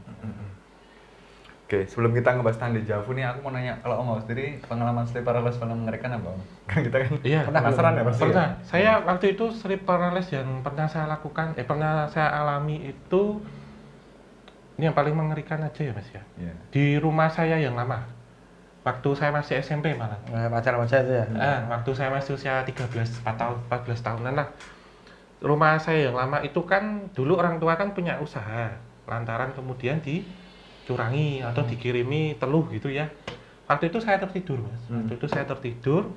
Oke, 1.68 1.84
sebelum 1.84 2.16
kita 2.16 2.32
ngebahas 2.32 2.56
tentang 2.56 2.80
dejavu 2.80 3.12
nih, 3.12 3.28
aku 3.28 3.44
mau 3.44 3.52
nanya 3.52 3.76
kalau 3.84 4.00
Om 4.00 4.24
sendiri 4.24 4.56
pengalaman 4.64 5.04
sleep 5.04 5.20
paralysis 5.20 5.60
paling 5.60 5.76
mengerikan 5.76 6.16
apa 6.16 6.32
Om? 6.32 6.40
Kan 6.72 6.80
kita 6.80 6.96
kan 7.04 7.12
Iya. 7.20 7.40
Pernah 7.44 7.60
penasaran 7.60 7.92
ya 7.92 8.02
pasti. 8.08 8.22
Pernah. 8.24 8.48
ya? 8.48 8.64
Saya 8.64 8.92
waktu 9.04 9.26
itu 9.36 9.44
sleep 9.52 9.84
paralysis 9.84 10.32
yang 10.32 10.64
pernah 10.64 10.88
saya 10.88 11.04
lakukan, 11.12 11.52
eh 11.60 11.68
pernah 11.68 12.08
saya 12.08 12.32
alami 12.40 12.88
itu 12.88 13.44
ini 14.80 14.88
yang 14.88 14.96
paling 14.96 15.12
mengerikan 15.12 15.60
aja 15.60 15.80
ya 15.84 15.92
Mas 15.92 16.08
ya. 16.08 16.24
Iya. 16.40 16.54
Di 16.72 16.96
rumah 16.96 17.28
saya 17.28 17.60
yang 17.60 17.76
lama. 17.76 18.00
Waktu 18.88 19.08
saya 19.12 19.30
masih 19.36 19.60
SMP 19.60 19.92
malah. 19.92 20.16
Nah, 20.32 20.48
pacar-pacar 20.48 21.04
itu 21.04 21.12
ya. 21.12 21.26
Ah, 21.36 21.60
waktu 21.76 21.92
saya 21.92 22.08
masih 22.08 22.40
usia 22.40 22.64
13, 22.64 22.88
4 23.20 23.36
tahun, 23.36 23.60
14 23.68 24.00
tahunan 24.00 24.32
lah. 24.32 24.48
Rumah 25.44 25.76
saya 25.76 26.08
yang 26.08 26.16
lama 26.16 26.40
itu 26.40 26.64
kan 26.64 27.12
dulu 27.12 27.36
orang 27.36 27.60
tua 27.60 27.76
kan 27.76 27.92
punya 27.92 28.16
usaha. 28.16 28.72
Lantaran 29.04 29.52
kemudian 29.52 30.00
dicurangi 30.00 31.44
atau 31.44 31.68
dikirimi 31.68 32.40
teluh 32.40 32.64
gitu 32.72 32.88
ya. 32.88 33.12
Waktu 33.68 33.92
itu 33.92 34.00
saya 34.00 34.16
tertidur, 34.24 34.64
Mas. 34.64 34.80
Waktu 34.88 35.20
itu 35.20 35.26
saya 35.28 35.44
tertidur. 35.44 36.08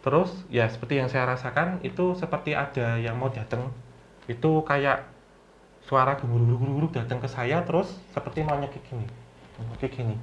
Terus 0.00 0.32
ya 0.48 0.64
seperti 0.68 1.00
yang 1.00 1.12
saya 1.12 1.28
rasakan 1.28 1.84
itu 1.84 2.16
seperti 2.16 2.56
ada 2.56 2.96
yang 2.96 3.20
mau 3.20 3.28
datang. 3.28 3.68
Itu 4.24 4.64
kayak 4.64 5.04
suara 5.84 6.16
gemuruh-gemuruh 6.16 6.88
datang 6.88 7.20
ke 7.20 7.28
saya 7.28 7.60
terus 7.68 8.00
seperti 8.16 8.40
mau 8.40 8.56
nyekik 8.56 8.80
gini. 8.88 9.04
Nyekik 9.76 10.00
gini. 10.00 10.16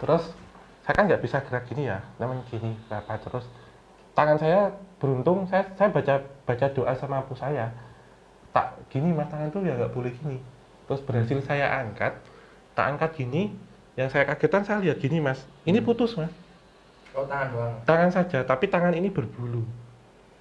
Terus 0.00 0.32
saya 0.92 1.00
kan 1.00 1.08
nggak 1.08 1.24
bisa 1.24 1.40
gerak 1.48 1.64
gini 1.72 1.88
ya, 1.88 2.04
namanya 2.20 2.44
gini 2.52 2.76
berapa 2.84 3.16
terus. 3.24 3.48
Tangan 4.12 4.36
saya 4.36 4.76
beruntung 5.00 5.48
saya 5.48 5.64
saya 5.72 5.88
baca 5.88 6.20
baca 6.44 6.66
doa 6.68 6.92
sama 7.00 7.24
apu 7.24 7.32
saya. 7.32 7.72
Tak 8.52 8.92
gini 8.92 9.08
mas 9.16 9.32
tangan 9.32 9.48
tuh 9.48 9.64
ya 9.64 9.72
nggak 9.72 9.88
boleh 9.88 10.12
gini. 10.12 10.36
Terus 10.84 11.00
berhasil 11.00 11.40
saya 11.48 11.80
angkat 11.80 12.12
tak 12.76 12.92
angkat 12.92 13.24
gini 13.24 13.56
yang 13.96 14.12
saya 14.12 14.28
kagetan 14.28 14.68
saya 14.68 14.84
lihat 14.84 15.00
gini 15.00 15.24
mas. 15.24 15.40
Ini 15.64 15.80
putus 15.80 16.12
mas. 16.12 16.28
Oh, 17.16 17.24
tangan 17.24 17.48
doang. 17.56 17.74
tangan 17.88 18.10
saja 18.12 18.44
tapi 18.44 18.68
tangan 18.68 18.92
ini 18.92 19.08
berbulu. 19.08 19.64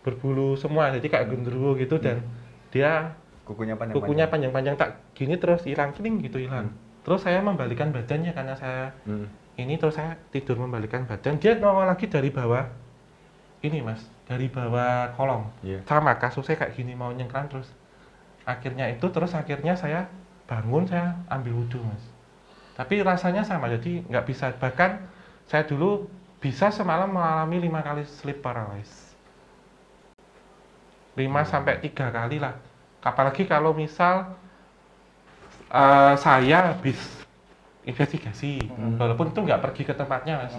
Berbulu 0.03 0.59
semua 0.59 0.91
jadi 0.91 1.07
kayak 1.07 1.31
genderuwo 1.31 1.79
gitu 1.79 1.95
dan 1.95 2.27
dia 2.75 3.15
Kukunya 3.47 3.79
panjang. 3.79 3.95
kukunya 3.95 4.25
panjang-panjang. 4.27 4.75
Tak 4.75 5.15
gini 5.15 5.39
terus 5.39 5.63
hilang 5.63 5.95
kening 5.95 6.19
gitu 6.27 6.43
hilang 6.43 6.75
terus 7.01 7.25
saya 7.25 7.41
membalikan 7.41 7.89
badannya 7.89 8.31
karena 8.33 8.53
saya 8.57 8.93
Hmm. 9.07 9.27
ini 9.57 9.77
terus 9.77 9.97
saya 9.97 10.17
tidur 10.29 10.57
membalikan 10.57 11.05
badan. 11.05 11.37
Dia 11.41 11.57
nongol 11.57 11.89
lagi 11.89 12.05
dari 12.07 12.29
bawah. 12.29 12.65
Ini 13.61 13.85
mas 13.85 14.01
dari 14.25 14.49
bawah 14.49 15.13
kolong. 15.13 15.45
Iya. 15.61 15.85
sama 15.85 16.17
kasusnya 16.17 16.57
kayak 16.57 16.73
gini 16.73 16.97
mau 16.97 17.13
nyengkran 17.13 17.45
terus. 17.45 17.69
Akhirnya 18.45 18.89
itu 18.89 19.05
terus 19.13 19.37
akhirnya 19.37 19.77
saya 19.77 20.09
bangun 20.49 20.89
saya 20.89 21.13
ambil 21.29 21.61
wudhu 21.61 21.77
mas. 21.85 22.01
Tapi 22.73 23.05
rasanya 23.05 23.45
sama 23.45 23.69
jadi 23.69 24.01
nggak 24.09 24.25
bisa. 24.25 24.49
Bahkan 24.57 24.97
saya 25.45 25.61
dulu 25.67 26.09
bisa 26.41 26.73
semalam 26.73 27.13
mengalami 27.13 27.61
lima 27.61 27.85
kali 27.85 28.01
sleep 28.01 28.41
paralysis. 28.41 29.13
Lima 31.13 31.43
sampai 31.45 31.77
tiga 31.83 32.09
kali 32.09 32.41
lah. 32.41 32.57
Apalagi 33.03 33.45
kalau 33.45 33.75
misal 33.77 34.33
eh, 35.71 36.13
saya 36.19 36.75
habis 36.75 36.99
investigasi. 37.87 38.61
Walaupun 38.99 39.33
itu 39.33 39.39
nggak 39.41 39.61
pergi 39.61 39.81
ke 39.87 39.93
tempatnya 39.97 40.45
mas. 40.45 40.53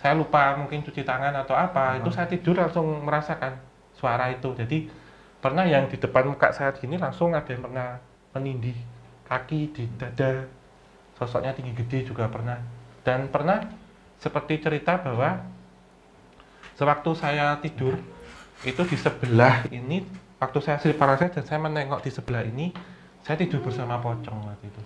Saya 0.00 0.16
lupa 0.16 0.56
mungkin 0.56 0.80
cuci 0.86 1.02
tangan 1.04 1.34
atau 1.36 1.52
apa. 1.52 2.00
Itu 2.00 2.08
saya 2.14 2.30
tidur 2.30 2.56
langsung 2.56 3.04
merasakan 3.04 3.60
suara 3.96 4.32
itu. 4.32 4.54
Jadi 4.56 4.88
pernah 5.40 5.68
yang 5.68 5.90
di 5.90 6.00
depan 6.00 6.32
muka 6.32 6.52
saya 6.52 6.72
gini 6.72 6.96
langsung 6.96 7.36
ada 7.36 7.48
yang 7.48 7.62
pernah 7.64 8.00
menindih 8.32 8.76
kaki 9.28 9.60
di 9.74 9.84
dada. 10.00 10.48
Sosoknya 11.16 11.56
tinggi 11.56 11.72
gede 11.76 12.08
juga 12.08 12.28
pernah. 12.28 12.60
Dan 13.04 13.28
pernah 13.32 13.64
seperti 14.20 14.60
cerita 14.60 15.00
bahwa 15.00 15.44
sewaktu 16.76 17.10
saya 17.16 17.56
tidur 17.60 17.96
itu 18.64 18.82
di 18.88 18.96
sebelah 18.96 19.68
ini 19.68 20.04
waktu 20.40 20.58
saya 20.60 20.76
sleep 20.80 20.96
paralysis 20.96 21.32
dan 21.36 21.44
saya 21.44 21.60
menengok 21.60 22.04
di 22.04 22.10
sebelah 22.12 22.44
ini 22.44 22.72
saya 23.26 23.34
tidur 23.36 23.58
bersama 23.58 23.98
pocong 23.98 24.38
waktu 24.46 24.70
itu 24.70 24.82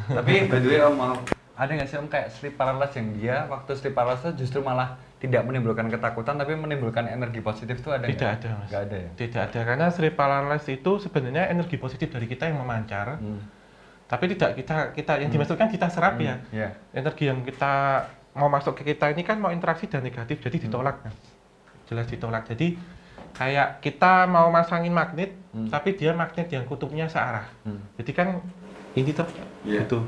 Tapi 0.18 0.50
by 0.50 0.58
the 0.58 0.68
way 0.68 0.80
Om, 0.80 0.94
maaf. 0.96 1.18
ada 1.54 1.70
nggak 1.70 1.86
sih 1.86 1.96
Om 1.96 2.08
kayak 2.08 2.28
sleep 2.34 2.54
paralysis 2.56 2.98
yang 2.98 3.08
dia 3.14 3.36
waktu 3.46 3.70
sleep 3.78 3.94
paralysis 3.94 4.34
justru 4.34 4.58
malah 4.58 4.98
tidak 5.20 5.44
menimbulkan 5.44 5.86
ketakutan 5.86 6.34
tapi 6.34 6.56
menimbulkan 6.56 7.04
energi 7.06 7.38
positif 7.38 7.84
tuh 7.84 7.92
ada 7.92 8.08
nggak? 8.08 8.16
Tidak 8.16 8.30
ada, 8.40 8.48
Mas. 8.56 8.68
Nggak 8.72 8.82
ada 8.88 8.96
ya. 8.96 9.10
Tidak 9.14 9.40
ada 9.52 9.60
karena 9.68 9.86
sleep 9.92 10.14
paralysis 10.16 10.80
itu 10.80 10.92
sebenarnya 10.98 11.52
energi 11.52 11.76
positif 11.76 12.08
dari 12.08 12.24
kita 12.24 12.48
yang 12.48 12.56
memancar, 12.56 13.20
Hmm. 13.20 13.44
tapi 14.08 14.32
tidak 14.32 14.56
kita 14.56 14.96
kita 14.96 15.20
yang 15.20 15.28
dimaksudkan 15.28 15.68
kita 15.68 15.92
serap 15.92 16.16
ya. 16.16 16.40
Iya. 16.48 16.72
Energi 16.96 17.28
yang 17.28 17.44
kita 17.44 17.72
mau 18.32 18.48
masuk 18.48 18.80
ke 18.80 18.96
kita 18.96 19.12
ini 19.12 19.20
kan 19.20 19.36
mau 19.36 19.52
interaksi 19.52 19.84
dan 19.84 20.00
negatif, 20.00 20.40
jadi 20.40 20.56
ditolak 20.56 21.04
kan. 21.04 21.12
Jelas 21.92 22.08
ditolak. 22.08 22.48
Jadi 22.48 22.80
kayak 23.40 23.80
kita 23.80 24.28
mau 24.28 24.52
masangin 24.52 24.92
magnet, 24.92 25.32
Hmm. 25.56 25.72
tapi 25.72 25.96
dia 25.96 26.12
magnet 26.12 26.46
yang 26.52 26.68
kutubnya 26.68 27.08
searah. 27.08 27.48
Hmm. 27.64 27.80
Jadi 27.96 28.12
kan 28.12 28.36
ini 28.92 29.10
tuh 29.16 29.24
Iya. 29.64 29.88
gitu. 29.88 30.04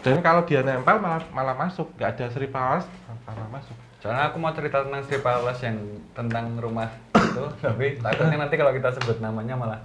Dan 0.00 0.24
kalau 0.24 0.48
dia 0.48 0.64
nempel 0.64 0.96
malah 0.96 1.20
malah 1.36 1.52
masuk, 1.52 1.92
nggak 2.00 2.16
ada 2.16 2.24
sleep 2.32 2.48
paralysis 2.48 2.88
malah 3.28 3.48
masuk. 3.52 3.76
Soalnya 4.00 4.32
aku 4.32 4.40
mau 4.40 4.56
cerita 4.56 4.80
tentang 4.88 5.04
sleep 5.04 5.20
paralysis 5.20 5.68
yang 5.68 5.76
tentang 6.16 6.56
rumah 6.56 6.88
itu, 7.12 7.44
tapi 7.64 8.00
takutnya 8.00 8.36
nanti 8.40 8.56
kalau 8.56 8.72
kita 8.72 8.88
sebut 8.96 9.20
namanya 9.20 9.52
malah 9.52 9.80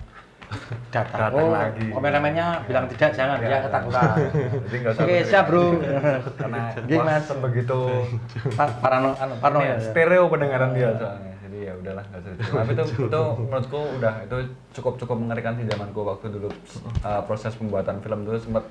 Datang. 0.91 1.31
Datang 1.31 1.47
oh, 1.47 1.55
lagi. 1.55 1.87
Komentarnya 1.95 2.67
bilang 2.67 2.83
tidak, 2.91 3.15
jangan 3.15 3.39
dia 3.39 3.47
iya. 3.47 3.59
ketakutan. 3.63 4.07
Jadi 4.67 4.75
nggak 4.83 4.91
usah 4.91 5.03
Oke, 5.07 5.15
siap 5.23 5.45
bro. 5.47 5.63
karena 6.35 6.61
Gimana? 6.83 7.07
wah, 7.07 7.19
sebegitu 7.23 7.79
Pa- 8.59 8.75
Parano, 8.83 9.15
anu, 9.15 9.33
parno 9.39 9.63
ya. 9.63 9.79
ya, 9.79 9.91
stereo 9.91 10.27
pendengaran 10.27 10.75
dia 10.75 10.91
soalnya. 10.99 11.30
Ya 11.71 11.73
udahlah 11.79 12.03
nggak 12.11 12.19
usah 12.19 12.31
diterima. 12.35 12.59
Tapi 12.59 12.71
itu 12.75 12.83
itu 13.07 13.21
menurutku 13.47 13.79
udah 13.95 14.13
itu 14.27 14.37
cukup 14.75 14.93
cukup 14.99 15.15
mengerikan 15.23 15.55
sih 15.55 15.63
zamanku 15.63 16.03
waktu 16.03 16.27
dulu 16.27 16.51
uh, 17.07 17.21
proses 17.23 17.55
pembuatan 17.55 18.03
film 18.03 18.27
itu 18.27 18.43
sempat 18.43 18.67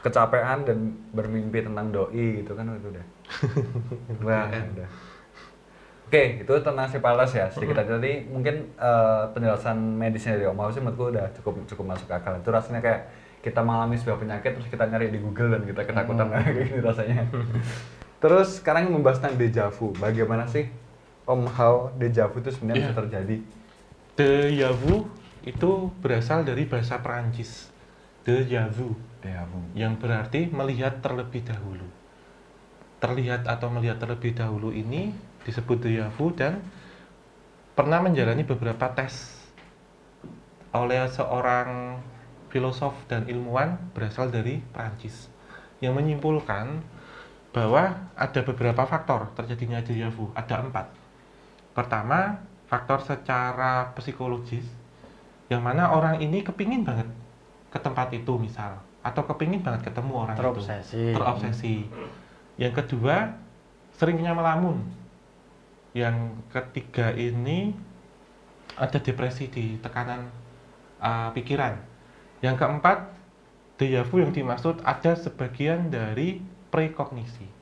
kecapean 0.00 0.64
dan 0.64 0.78
bermimpi 1.12 1.60
tentang 1.60 1.90
doi 1.90 2.40
gitu 2.40 2.54
kan 2.54 2.70
itu 2.70 2.88
udah. 2.94 3.06
Wah, 4.26 4.46
udah. 4.46 4.88
Oke, 6.10 6.42
itu 6.42 6.52
tentang 6.58 6.90
si 6.90 6.98
Palas 6.98 7.30
ya. 7.30 7.46
Sedikit 7.46 7.78
aja 7.78 7.94
tadi 7.94 8.26
mungkin 8.26 8.74
eh, 8.74 9.24
penjelasan 9.30 9.78
medisnya 9.78 10.34
dari 10.34 10.50
Om 10.50 10.58
sih 10.74 10.82
menurutku 10.82 11.14
udah 11.14 11.26
cukup 11.38 11.54
cukup 11.70 11.84
masuk 11.94 12.10
akal. 12.10 12.34
Itu 12.34 12.50
rasanya 12.50 12.82
kayak 12.82 13.00
kita 13.46 13.62
mengalami 13.62 13.94
sebuah 13.94 14.18
penyakit 14.18 14.58
terus 14.58 14.68
kita 14.68 14.90
nyari 14.90 15.14
di 15.14 15.22
Google 15.22 15.54
dan 15.54 15.62
kita 15.62 15.86
ketakutan 15.86 16.26
kayak 16.34 16.50
gini 16.50 16.82
rasanya. 16.82 17.30
terus 18.20 18.60
sekarang 18.60 18.90
membahas 18.90 19.22
tentang 19.22 19.38
deja 19.38 19.64
vu. 19.70 19.94
Bagaimana 19.96 20.50
sih 20.50 20.68
Om 21.30 21.46
How 21.46 21.94
deja 21.94 22.26
vu 22.26 22.42
itu 22.42 22.50
sebenarnya 22.50 22.90
bisa 22.90 22.98
terjadi? 23.06 23.36
Deja 24.18 24.74
vu 24.74 25.06
itu 25.46 25.94
berasal 26.02 26.42
dari 26.42 26.66
bahasa 26.66 26.98
Perancis. 26.98 27.70
Deja 28.26 28.66
vu 28.66 28.98
Deja 29.22 29.46
vu. 29.46 29.62
yang 29.78 29.94
berarti 29.94 30.50
melihat 30.50 30.98
terlebih 30.98 31.46
dahulu. 31.46 31.86
Terlihat 32.98 33.46
atau 33.46 33.70
melihat 33.70 34.02
terlebih 34.02 34.34
dahulu 34.34 34.74
ini 34.74 35.14
disebut 35.46 35.80
deja 35.86 36.12
vu 36.12 36.34
dan 36.34 36.60
pernah 37.72 38.02
menjalani 38.02 38.44
beberapa 38.44 38.92
tes 38.92 39.40
oleh 40.74 41.06
seorang 41.08 41.96
filosof 42.52 42.92
dan 43.06 43.24
ilmuwan 43.30 43.78
berasal 43.96 44.28
dari 44.28 44.60
Prancis 44.74 45.30
yang 45.80 45.96
menyimpulkan 45.96 46.84
bahwa 47.50 48.12
ada 48.14 48.40
beberapa 48.44 48.84
faktor 48.84 49.32
terjadinya 49.34 49.80
deja 49.80 50.12
vu. 50.12 50.28
Ada 50.36 50.60
empat. 50.60 50.99
Pertama, 51.80 52.36
faktor 52.68 53.00
secara 53.00 53.96
psikologis 53.96 54.68
yang 55.48 55.64
mana 55.64 55.96
orang 55.96 56.20
ini 56.20 56.44
kepingin 56.44 56.84
banget 56.84 57.08
ke 57.72 57.80
tempat 57.80 58.12
itu 58.12 58.36
misal 58.36 58.84
atau 59.00 59.24
kepingin 59.24 59.64
banget 59.64 59.88
ketemu 59.88 60.12
orang 60.12 60.36
itu 60.36 60.44
Terobsesi. 60.44 61.16
terobsesi. 61.16 61.76
Yang 62.60 62.84
kedua, 62.84 63.32
seringnya 63.96 64.36
melamun. 64.36 64.84
Yang 65.96 66.36
ketiga 66.52 67.16
ini 67.16 67.72
ada 68.76 69.00
depresi 69.00 69.48
di 69.48 69.80
tekanan 69.80 70.28
uh, 71.00 71.32
pikiran. 71.32 71.80
Yang 72.44 72.60
keempat, 72.60 73.08
deja 73.80 74.04
vu 74.04 74.20
yang 74.20 74.36
dimaksud 74.36 74.84
ada 74.84 75.16
sebagian 75.16 75.88
dari 75.88 76.44
prekognisi 76.68 77.59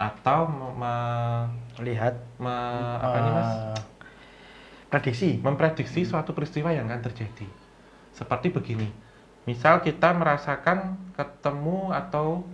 atau 0.00 0.48
me- 0.48 0.74
me- 0.80 1.48
me- 2.40 2.98
apa 3.04 3.16
ini 3.20 3.30
mas? 3.36 3.50
eh, 3.52 3.80
prediksi. 4.88 5.36
memprediksi 5.44 6.08
suatu 6.08 6.32
peristiwa 6.32 6.72
yang 6.72 6.88
akan 6.88 7.04
terjadi. 7.04 7.46
Seperti 8.16 8.48
begini, 8.48 8.88
misal 9.44 9.84
kita 9.84 10.16
merasakan 10.16 10.96
ketemu 11.14 11.92
atau 11.92 12.48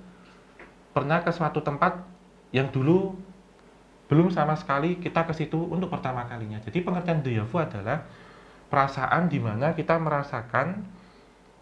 pernah 0.90 1.22
ke 1.22 1.30
suatu 1.30 1.62
tempat 1.62 2.02
yang 2.50 2.68
dulu 2.74 3.14
belum 4.06 4.30
sama 4.30 4.54
sekali 4.54 4.98
kita 5.02 5.26
ke 5.26 5.34
situ 5.34 5.58
untuk 5.58 5.90
pertama 5.90 6.26
kalinya. 6.26 6.58
Jadi 6.62 6.82
pengertian 6.82 7.22
deja 7.22 7.42
vu 7.46 7.58
adalah 7.58 8.06
perasaan 8.70 9.30
di 9.30 9.38
mana 9.38 9.74
kita 9.74 9.98
merasakan 9.98 10.86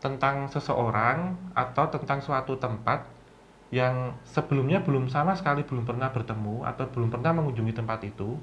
tentang 0.00 0.49
seseorang 0.53 1.33
atau 1.57 1.88
tentang 1.88 2.21
suatu 2.21 2.61
tempat 2.61 3.13
yang 3.75 4.14
sebelumnya 4.23 4.78
belum 4.87 5.11
sama 5.11 5.35
sekali 5.35 5.66
belum 5.66 5.83
pernah 5.83 6.14
bertemu 6.14 6.62
atau 6.62 6.87
belum 6.87 7.11
pernah 7.11 7.35
mengunjungi 7.35 7.75
tempat 7.75 8.07
itu 8.07 8.38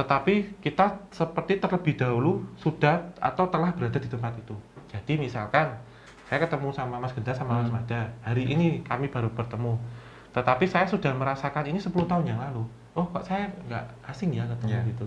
tetapi 0.00 0.62
kita 0.62 1.10
seperti 1.10 1.58
terlebih 1.58 1.98
dahulu 1.98 2.46
sudah 2.62 3.10
atau 3.18 3.50
telah 3.50 3.74
berada 3.74 3.98
di 3.98 4.06
tempat 4.06 4.38
itu. 4.38 4.54
Jadi 4.88 5.18
misalkan 5.18 5.76
saya 6.30 6.46
ketemu 6.46 6.70
sama 6.70 7.02
Mas 7.02 7.10
Genta 7.10 7.34
sama 7.34 7.58
Mas 7.58 7.74
Mada, 7.74 8.14
hari 8.22 8.46
ini 8.46 8.86
kami 8.86 9.10
baru 9.10 9.28
bertemu. 9.34 9.74
Tetapi 10.30 10.64
saya 10.70 10.86
sudah 10.86 11.10
merasakan 11.10 11.66
ini 11.66 11.82
10 11.82 11.90
tahun 12.06 12.22
yang 12.22 12.38
lalu. 12.38 12.62
Oh 12.94 13.02
kok 13.10 13.26
saya 13.26 13.50
nggak 13.66 13.84
asing 14.06 14.30
ya 14.30 14.46
ketemu 14.46 14.70
Iya. 14.78 14.88
gitu. 14.94 15.06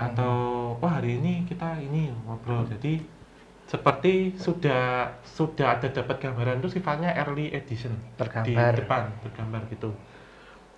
Atau 0.00 0.34
oh 0.80 0.90
hari 0.90 1.20
ini 1.20 1.44
kita 1.44 1.76
ini 1.76 2.08
ngobrol. 2.24 2.64
Jadi 2.72 3.04
seperti 3.66 4.38
sudah 4.38 5.10
sudah 5.26 5.78
ada 5.78 5.90
dapat 5.90 6.22
gambaran 6.22 6.62
itu 6.62 6.78
sifatnya 6.78 7.10
early 7.18 7.50
edition 7.50 7.98
Tergambar. 8.14 8.46
di 8.46 8.54
depan 8.54 9.02
tergambar 9.26 9.62
gitu 9.68 9.90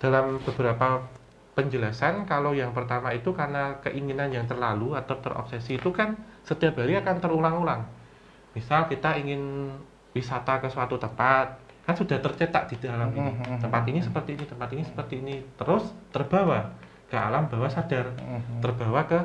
dalam 0.01 0.41
beberapa 0.41 1.05
penjelasan 1.53 2.25
kalau 2.25 2.55
yang 2.55 2.73
pertama 2.73 3.13
itu 3.13 3.29
karena 3.29 3.77
keinginan 3.83 4.31
yang 4.31 4.49
terlalu 4.49 4.97
atau 4.97 5.21
terobsesi 5.21 5.77
itu 5.77 5.91
kan 5.91 6.17
setiap 6.41 6.81
hari 6.81 6.97
akan 6.97 7.19
terulang-ulang 7.19 7.85
misal 8.55 8.89
kita 8.89 9.19
ingin 9.21 9.69
wisata 10.15 10.57
ke 10.57 10.67
suatu 10.67 10.97
tempat 10.97 11.61
kan 11.85 11.93
sudah 11.93 12.17
tercetak 12.17 12.69
di 12.69 12.75
dalam 12.81 13.13
ini 13.13 13.33
Mhm. 13.33 13.59
tempat 13.61 13.83
ini 13.85 13.99
seperti 14.01 14.33
ini 14.33 14.45
tempat 14.45 14.69
ini 14.73 14.81
seperti 14.81 15.13
ini 15.21 15.35
terus 15.57 15.83
terbawa 16.09 16.73
ke 17.05 17.17
alam 17.17 17.45
bawah 17.45 17.69
sadar 17.69 18.13
Mhm. 18.17 18.61
terbawa 18.61 19.05
ke 19.05 19.19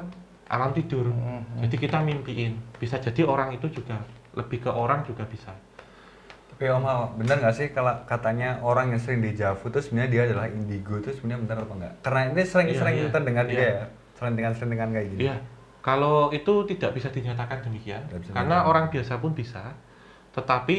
alam 0.46 0.70
tidur 0.70 1.09
Mhm. 1.09 1.64
jadi 1.64 1.76
kita 1.78 1.98
mimpiin 2.00 2.52
bisa 2.76 2.96
jadi 2.96 3.24
orang 3.24 3.52
itu 3.52 3.66
juga 3.70 3.96
lebih 4.33 4.61
ke 4.61 4.70
orang 4.70 5.02
juga 5.02 5.24
bisa 5.24 5.52
Tapi 6.54 6.70
Om 6.70 6.87
Hao, 6.87 7.11
bener 7.18 7.42
nggak 7.42 7.50
sih 7.50 7.66
kalau 7.74 7.90
katanya 8.07 8.62
orang 8.62 8.94
yang 8.94 9.02
sering 9.02 9.18
deja 9.18 9.59
vu 9.59 9.66
itu 9.66 9.83
sebenarnya 9.83 10.07
dia 10.07 10.22
adalah 10.30 10.46
indigo 10.46 11.02
itu 11.02 11.11
sebenarnya 11.11 11.42
benar 11.42 11.57
apa 11.61 11.72
enggak? 11.74 11.92
Karena 11.98 12.20
ini 12.30 12.42
sering-sering 12.46 12.94
Iya, 12.94 13.02
iya. 13.02 13.07
kita 13.11 13.18
dengar 13.26 13.44
juga 13.50 13.59
Iya. 13.59 13.74
ya, 13.74 13.87
sering-seringan 14.14 14.88
kayak 14.94 15.07
gini. 15.11 15.20
Iya, 15.26 15.37
kalau 15.83 16.30
itu 16.30 16.54
tidak 16.70 16.90
bisa 16.94 17.11
dinyatakan 17.11 17.59
demikian, 17.59 18.07
bisa 18.07 18.30
karena 18.30 18.62
dinyatakan. 18.62 18.70
orang 18.70 18.85
biasa 18.87 19.12
pun 19.18 19.33
bisa. 19.35 19.62
Tetapi 20.30 20.76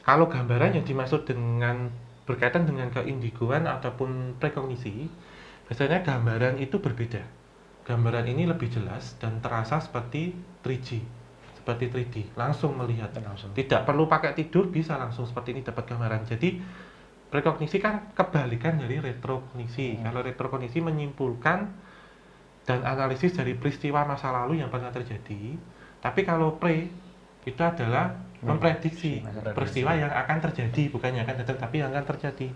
kalau 0.00 0.30
gambaran 0.30 0.70
yang 0.72 0.86
dimaksud 0.86 1.26
dengan 1.26 1.90
berkaitan 2.22 2.62
dengan 2.62 2.86
keindigoan 2.88 3.66
ataupun 3.66 4.38
prekognisi, 4.38 5.10
biasanya 5.66 6.06
gambaran 6.06 6.54
itu 6.56 6.78
berbeda. 6.78 7.26
Gambaran 7.84 8.24
ini 8.32 8.48
lebih 8.48 8.72
jelas 8.72 9.12
dan 9.20 9.44
terasa 9.44 9.76
seperti 9.76 10.32
3G, 10.64 11.04
seperti 11.60 11.92
3D, 11.92 12.32
langsung 12.32 12.80
melihat. 12.80 13.12
Langsung. 13.20 13.52
Tidak 13.52 13.84
perlu 13.84 14.08
pakai 14.08 14.32
tidur, 14.32 14.72
bisa 14.72 14.96
langsung 14.96 15.28
seperti 15.28 15.52
ini 15.52 15.60
dapat 15.60 15.92
gambaran. 15.92 16.24
Jadi 16.24 16.64
prekognisi 17.28 17.76
kan 17.84 18.16
kebalikan 18.16 18.80
dari 18.80 19.04
retrokognisi. 19.04 20.00
Hmm. 20.00 20.02
Kalau 20.08 20.20
retrokognisi 20.24 20.80
menyimpulkan 20.80 21.58
dan 22.64 22.80
analisis 22.88 23.36
dari 23.36 23.52
peristiwa 23.52 24.08
masa 24.08 24.32
lalu 24.32 24.64
yang 24.64 24.72
pernah 24.72 24.88
terjadi. 24.88 25.58
Tapi 26.00 26.20
kalau 26.24 26.56
pre 26.56 26.88
itu 27.44 27.60
adalah 27.60 28.16
memprediksi 28.40 29.20
Memprediksi. 29.20 29.56
peristiwa 29.56 29.92
yang 29.92 30.08
akan 30.08 30.38
terjadi, 30.40 30.82
bukan 30.88 31.10
yang 31.12 31.24
akan 31.28 31.36
datang 31.44 31.58
tapi 31.60 31.84
yang 31.84 31.92
akan 31.92 32.06
terjadi. 32.16 32.48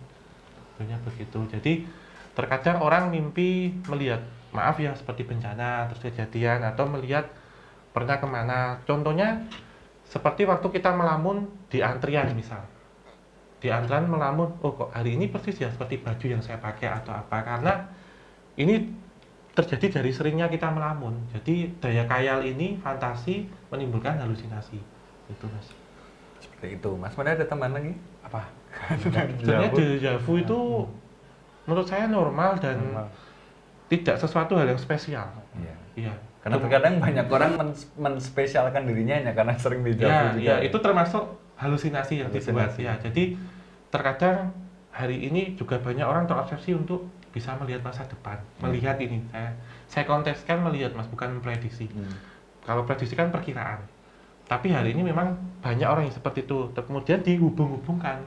Sebenarnya 0.72 0.98
begitu. 1.04 1.38
Jadi 1.52 1.72
terkadang 2.32 2.80
orang 2.80 3.12
mimpi 3.12 3.76
melihat 3.92 4.24
maaf 4.52 4.80
ya 4.80 4.96
seperti 4.96 5.28
bencana 5.28 5.88
terus 5.92 6.00
kejadian 6.04 6.64
atau 6.64 6.88
melihat 6.88 7.28
pernah 7.92 8.16
ke 8.20 8.26
mana. 8.28 8.80
Contohnya 8.84 9.48
seperti 10.08 10.48
waktu 10.48 10.68
kita 10.72 10.94
melamun 10.94 11.48
di 11.68 11.84
antrian 11.84 12.32
misal. 12.32 12.64
Di 13.58 13.68
antrian 13.68 14.06
melamun, 14.06 14.56
oh 14.62 14.72
kok 14.72 14.90
hari 14.94 15.18
ini 15.18 15.26
persis 15.28 15.58
ya 15.58 15.68
seperti 15.68 15.98
baju 15.98 16.26
yang 16.30 16.40
saya 16.40 16.62
pakai 16.62 16.88
atau 16.88 17.10
apa 17.10 17.42
karena 17.42 17.90
ini 18.54 18.86
terjadi 19.52 19.98
dari 19.98 20.14
seringnya 20.14 20.46
kita 20.46 20.70
melamun. 20.70 21.18
Jadi 21.34 21.74
daya 21.82 22.06
khayal 22.06 22.46
ini 22.46 22.78
fantasi 22.78 23.50
menimbulkan 23.74 24.22
halusinasi. 24.22 24.78
Itu 25.26 25.46
mas. 25.50 25.68
Seperti 26.38 26.78
itu. 26.78 26.90
Mas 26.94 27.18
Mada 27.18 27.34
ada 27.34 27.42
tambahan 27.42 27.74
lagi? 27.74 27.92
Apa? 28.22 28.46
Sebenarnya 29.02 29.74
deja 29.74 30.12
vu 30.22 30.38
itu 30.38 30.86
menurut 31.66 31.90
saya 31.90 32.06
normal 32.06 32.62
dan 32.62 32.78
Normal. 32.78 33.08
Tidak 33.88 34.16
sesuatu 34.16 34.54
hal 34.54 34.68
yang 34.68 34.80
spesial. 34.80 35.26
Iya. 35.56 35.74
Iya. 35.96 36.14
Karena 36.38 36.56
terkadang 36.62 36.94
banyak 37.02 37.26
orang 37.26 37.52
men- 37.56 37.88
menspesialkan 37.98 38.86
dirinya 38.86 39.18
hanya 39.18 39.32
karena 39.34 39.52
sering 39.58 39.82
deja 39.82 40.06
vu 40.06 40.08
ya, 40.08 40.22
juga. 40.32 40.44
ya, 40.44 40.56
itu 40.62 40.76
termasuk 40.78 41.24
halusinasi 41.58 42.14
yang 42.22 42.30
dibuat 42.30 42.70
Halusinasi. 42.70 42.86
ya. 42.86 42.94
Jadi 43.02 43.22
terkadang 43.88 44.54
hari 44.92 45.26
ini 45.26 45.58
juga 45.58 45.80
banyak 45.80 46.06
orang 46.06 46.24
terobsesi 46.24 46.72
untuk 46.72 47.08
bisa 47.28 47.52
melihat 47.58 47.82
masa 47.82 48.06
depan, 48.06 48.38
Hmm. 48.58 48.70
melihat 48.70 48.96
ini. 48.98 49.20
Saya 49.28 49.52
saya 49.88 50.04
konteskan 50.06 50.62
melihat 50.62 50.94
Mas, 50.94 51.08
bukan 51.08 51.40
memprediksi. 51.40 51.90
Hmm. 51.90 52.08
Kalau 52.64 52.84
prediksi 52.84 53.16
kan 53.16 53.28
perkiraan. 53.28 53.80
Tapi 54.44 54.72
hari 54.72 54.96
ini 54.96 55.04
memang 55.04 55.36
banyak 55.60 55.84
orang 55.84 56.08
yang 56.08 56.14
seperti 56.14 56.44
itu. 56.44 56.72
Kemudian 56.72 57.20
dihubung-hubungkan. 57.20 58.24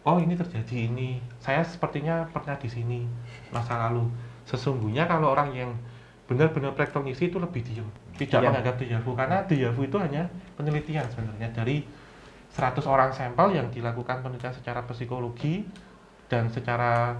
Oh, 0.00 0.16
ini 0.16 0.32
terjadi 0.32 0.88
ini. 0.88 1.18
Saya 1.42 1.60
sepertinya 1.60 2.24
pernah 2.30 2.56
di 2.56 2.70
sini 2.70 3.04
masa 3.50 3.76
lalu. 3.88 4.08
Sesungguhnya 4.46 5.10
kalau 5.10 5.34
orang 5.34 5.50
yang 5.52 5.70
benar-benar 6.26 6.74
prekognisi 6.74 7.30
itu 7.30 7.38
lebih 7.38 7.62
diam. 7.62 7.86
Tidak 8.18 8.40
Diam. 8.40 8.50
menganggap 8.50 8.78
deja 8.80 8.98
vu 8.98 9.14
karena 9.14 9.46
deja 9.46 9.70
vu 9.70 9.86
itu 9.86 9.98
hanya 10.00 10.26
penelitian 10.58 11.06
sebenarnya 11.06 11.50
dari 11.54 11.86
100 12.50 12.82
orang 12.88 13.12
sampel 13.12 13.52
yang 13.52 13.68
dilakukan 13.70 14.24
penelitian 14.24 14.54
secara 14.56 14.82
psikologi 14.88 15.68
dan 16.26 16.48
secara 16.50 17.14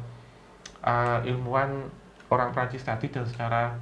uh, 0.82 1.20
ilmuwan 1.22 1.86
orang 2.32 2.50
Prancis 2.50 2.82
tadi 2.82 3.12
dan 3.12 3.22
secara 3.28 3.76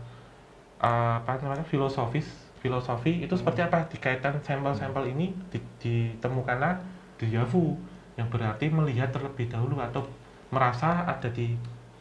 uh, 0.83 1.23
apa 1.23 1.41
namanya 1.41 1.65
filosofis 1.65 2.27
filosofi 2.61 3.25
itu 3.25 3.37
seperti 3.37 3.61
apa 3.61 3.85
dikaitan 3.89 4.41
sampel-sampel 4.41 5.09
ini 5.13 5.37
di- 5.53 5.69
ditemukanlah 5.81 6.81
deja 7.21 7.45
vu 7.45 7.77
yang 8.17 8.29
berarti 8.29 8.69
melihat 8.73 9.13
terlebih 9.13 9.49
dahulu 9.53 9.81
atau 9.81 10.05
merasa 10.53 11.05
ada 11.05 11.29
di 11.29 11.57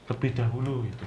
lebih 0.08 0.32
dahulu 0.36 0.84
gitu. 0.88 1.06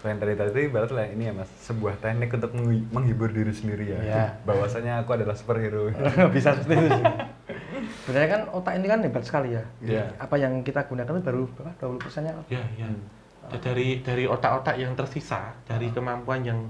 Selain 0.00 0.16
tadi 0.16 0.32
tadi 0.32 0.64
berarti 0.66 0.92
lah 0.92 1.06
ini 1.06 1.28
ya 1.28 1.32
mas 1.32 1.48
sebuah 1.60 2.00
teknik 2.00 2.32
untuk 2.32 2.52
menghi- 2.52 2.88
menghibur 2.88 3.28
diri 3.28 3.52
sendiri 3.52 3.84
ya. 3.86 3.98
Iya. 4.00 4.24
Bahwasanya 4.42 5.04
aku 5.04 5.12
adalah 5.12 5.36
superhero. 5.36 5.92
bisa 6.34 6.56
seperti 6.56 6.80
itu 6.80 6.90
sih. 6.90 7.04
Sebenarnya 8.02 8.28
kan 8.30 8.42
otak 8.50 8.72
ini 8.76 8.86
kan 8.88 8.98
hebat 9.00 9.22
sekali 9.22 9.52
ya. 9.52 9.64
Iya. 9.78 10.04
Apa 10.16 10.36
yang 10.36 10.60
kita 10.60 10.84
gunakan 10.84 11.12
itu 11.12 11.22
baru 11.22 11.42
berapa? 11.52 11.72
20 11.78 12.00
persennya. 12.00 12.32
Ya, 12.48 12.64
ya. 12.74 12.88
Hmm. 12.88 13.04
Ya, 13.50 13.58
dari 13.60 14.00
dari 14.00 14.24
otak-otak 14.24 14.76
yang 14.76 14.94
tersisa, 14.94 15.52
dari 15.64 15.90
kemampuan 15.90 16.40
yang 16.42 16.60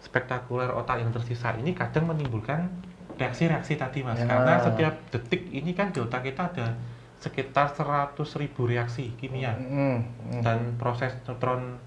spektakuler 0.00 0.68
otak 0.68 0.98
yang 0.98 1.10
tersisa 1.10 1.54
ini 1.54 1.72
kadang 1.72 2.04
menimbulkan 2.04 2.68
reaksi-reaksi 3.14 3.78
tadi 3.78 4.02
mas. 4.02 4.18
Ya. 4.18 4.26
Karena 4.26 4.58
setiap 4.58 4.94
detik 5.10 5.46
ini 5.48 5.70
kan 5.72 5.94
di 5.94 6.02
otak 6.02 6.24
kita 6.24 6.50
ada 6.50 6.74
sekitar 7.16 7.70
100.000 7.70 8.18
ribu 8.36 8.68
reaksi 8.68 9.14
kimia 9.16 9.56
Hmm, 9.56 10.04
hmm. 10.28 10.42
dan 10.44 10.76
proses 10.76 11.14
neutron 11.24 11.80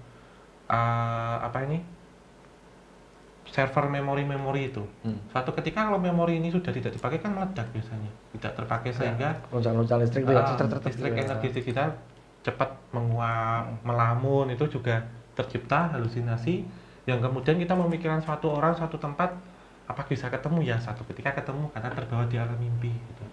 uh, 0.68 1.36
apa 1.42 1.58
ini 1.66 1.78
server 3.48 3.88
memori-memori 3.88 4.68
itu. 4.68 4.84
Hmm. 5.02 5.18
Suatu 5.32 5.56
ketika 5.56 5.88
kalau 5.88 5.96
memori 5.96 6.36
ini 6.36 6.52
sudah 6.52 6.68
tidak 6.68 6.92
dipakai 6.92 7.18
kan 7.18 7.32
meledak 7.32 7.66
biasanya, 7.72 8.12
tidak 8.36 8.52
terpakai 8.60 8.90
sehingga 8.92 9.40
Loncat-loncat 9.48 9.96
listrik 10.04 10.22
ya. 10.28 10.44
Cer- 10.54 10.84
listrik 10.84 11.12
ya. 11.16 11.20
energi 11.24 11.48
kita 11.64 11.84
cepat 12.44 12.70
menguap, 12.92 13.82
melamun 13.82 14.52
itu 14.52 14.68
juga 14.68 15.02
tercipta 15.34 15.96
halusinasi 15.96 16.62
yang 17.08 17.24
kemudian 17.24 17.56
kita 17.56 17.72
memikirkan 17.72 18.20
suatu 18.20 18.52
orang, 18.52 18.76
suatu 18.76 19.00
tempat 19.00 19.32
apa 19.88 20.02
bisa 20.04 20.28
ketemu 20.28 20.68
ya 20.68 20.76
satu 20.76 21.00
ketika 21.08 21.32
ketemu 21.32 21.72
karena 21.72 21.88
terbawa 21.88 22.28
di 22.28 22.36
alam 22.36 22.60
mimpi 22.60 22.92
gitu. 22.92 23.24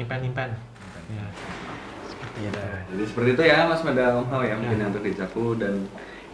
Impen-impen. 0.00 0.56
Ya. 1.12 1.24
Seperti 2.08 2.48
itu. 2.48 2.60
Jadi 2.64 3.04
seperti 3.04 3.28
itu 3.36 3.42
ya 3.44 3.68
Mas 3.68 3.84
Mada 3.84 4.16
Om 4.16 4.26
Hao 4.32 4.40
ya 4.40 4.56
mungkin 4.56 4.80
yang 4.80 4.88
untuk 4.88 5.04
Dejavu 5.04 5.52
dan 5.60 5.84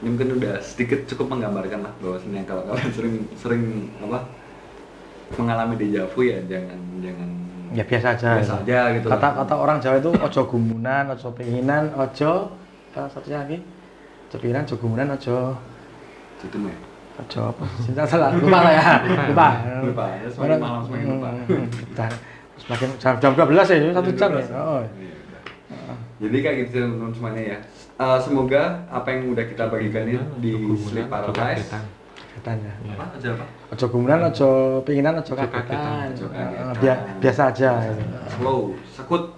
ini 0.01 0.09
mungkin 0.09 0.29
udah 0.37 0.55
sedikit 0.59 1.07
cukup 1.07 1.27
menggambarkan 1.31 1.81
lah 1.81 1.93
bahwasanya 1.99 2.43
kalau 2.45 2.63
kalian 2.67 2.91
sering 2.93 3.15
sering 3.35 3.63
apa 3.99 4.19
mengalami 5.35 5.75
dejavu 5.77 6.21
ya 6.23 6.39
jangan 6.45 6.79
jangan 7.01 7.31
Ya 7.75 7.83
biasa 7.83 8.15
aja. 8.15 8.39
biasa 8.39 8.55
aja 8.63 8.79
gitu 8.95 9.07
Kata 9.09 9.19
lah. 9.21 9.33
kata 9.43 9.55
orang 9.57 9.77
Jawa 9.79 9.99
itu 9.99 10.11
ojo 10.15 10.41
gumunan, 10.47 11.11
ojo 11.11 11.27
penginan, 11.35 11.91
ojo 11.93 12.55
apa 12.93 13.11
satunya 13.11 13.43
lagi? 13.43 13.59
Ojo 14.31 14.37
penginan, 14.39 14.63
ojo 14.63 14.75
gumunan, 14.79 15.07
ojo 15.11 15.37
Gitu 16.39 16.55
ya. 16.61 16.77
ojo 17.19 17.41
apa? 17.51 17.65
Cinta 17.83 18.07
salah, 18.07 18.31
lupa 18.31 18.59
lah 18.63 18.73
ya. 18.73 18.85
Lupa. 19.27 19.49
Lupa, 19.83 20.07
ya, 20.13 20.27
semakin 20.29 20.59
malam 20.61 20.81
semakin 20.87 21.07
lupa. 21.09 21.29
Hmm, 21.35 21.47
hmm, 21.51 21.67
Udah. 21.91 22.09
Semakin 22.55 22.89
jam 22.95 23.13
jam 23.19 23.33
12 23.35 23.67
ya, 23.67 23.91
satu 23.91 24.11
jam 24.13 24.31
ya. 24.31 24.45
Oh. 24.55 24.81
Iya. 24.95 25.14
Jadi 26.23 26.37
kayak 26.43 26.57
gitu 26.67 26.87
teman-teman 26.87 27.13
semuanya 27.15 27.43
ya. 27.43 27.59
Eh, 27.95 28.19
semoga 28.23 28.63
apa 28.91 29.09
yang 29.11 29.35
udah 29.35 29.45
kita 29.47 29.65
bagikan 29.67 30.07
ini 30.07 30.19
di 30.39 30.49
Keguguran, 30.55 30.87
Sleep 30.87 31.07
Paradise. 31.11 31.67
Kagetan 31.71 32.57
ya. 32.59 32.75
Ya. 32.83 32.95
apa 32.99 33.05
aja 33.15 33.29
apa? 33.39 33.45
Ojo 33.75 33.85
gumunan, 33.91 34.21
ojo 34.31 34.49
penginan, 34.83 35.15
ojo 35.23 35.33
kagetan. 35.35 36.11
Eh, 36.15 36.99
biasa 37.23 37.43
aja. 37.55 37.71
Slow, 38.35 38.75
sekut. 38.91 39.35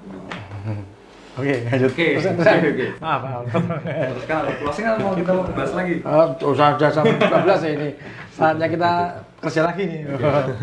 Oke, 1.36 1.52
lanjut. 1.68 1.92
Oke, 1.92 2.08
oke. 2.16 2.86
Maaf, 2.96 3.20
maaf. 3.20 3.44
Terus 3.84 4.24
kan 4.24 4.48
closing 4.56 4.84
mau 5.04 5.12
kita 5.12 5.30
mau 5.36 5.44
bahas 5.52 5.72
lagi. 5.76 5.94
Oh, 6.00 6.32
sudah 6.40 6.80
sudah 6.80 6.90
sampai 6.96 7.20
12 7.20 7.60
ya 7.60 7.70
ini. 7.76 7.88
Saatnya 8.32 8.66
kita 8.72 8.92
kerja 9.44 9.60
lagi 9.68 9.82
nih. 9.84 10.00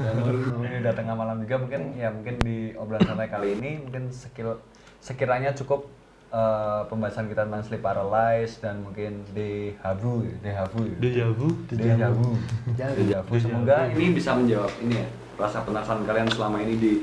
ini 0.65 0.75
udah 0.81 0.93
tengah 0.97 1.13
malam 1.13 1.37
juga 1.45 1.55
mungkin 1.61 1.93
ya 1.93 2.09
mungkin 2.09 2.41
di 2.41 2.73
obrolan 2.73 3.05
santai 3.05 3.29
kali 3.29 3.53
ini 3.53 3.85
mungkin 3.85 4.09
sekil 4.09 4.57
sekiranya 4.97 5.53
cukup 5.53 5.85
eh, 6.33 6.81
pembahasan 6.89 7.29
kita 7.29 7.45
tentang 7.45 7.61
sleep 7.61 7.85
paralysis 7.85 8.57
dan 8.57 8.81
mungkin 8.81 9.21
dehavu 9.37 10.25
dehavu 10.41 10.81
Dejavu. 10.97 11.47
dejavu 11.69 12.29
Dejavu. 12.73 12.97
dejavu 12.97 13.31
semoga 13.37 13.77
ini 13.93 14.05
bisa 14.11 14.33
menjawab 14.33 14.73
ini 14.81 14.97
ya 14.97 15.07
rasa 15.37 15.61
penasaran 15.61 16.03
kalian 16.03 16.29
selama 16.29 16.57
ini 16.61 16.73
di 16.77 16.93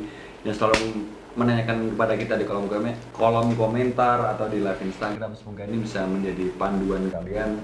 yang 0.43 0.55
selalu 0.55 1.07
menanyakan 1.31 1.95
kepada 1.95 2.15
kita 2.19 2.35
di 2.35 2.45
kolom 2.45 2.67
komen 2.67 2.95
kolom 3.15 3.55
komentar 3.55 4.35
atau 4.35 4.51
di 4.51 4.59
live 4.59 4.83
Instagram 4.83 5.31
semoga 5.39 5.63
ini 5.63 5.79
bisa 5.79 6.03
menjadi 6.03 6.51
panduan 6.59 7.07
kalian 7.07 7.63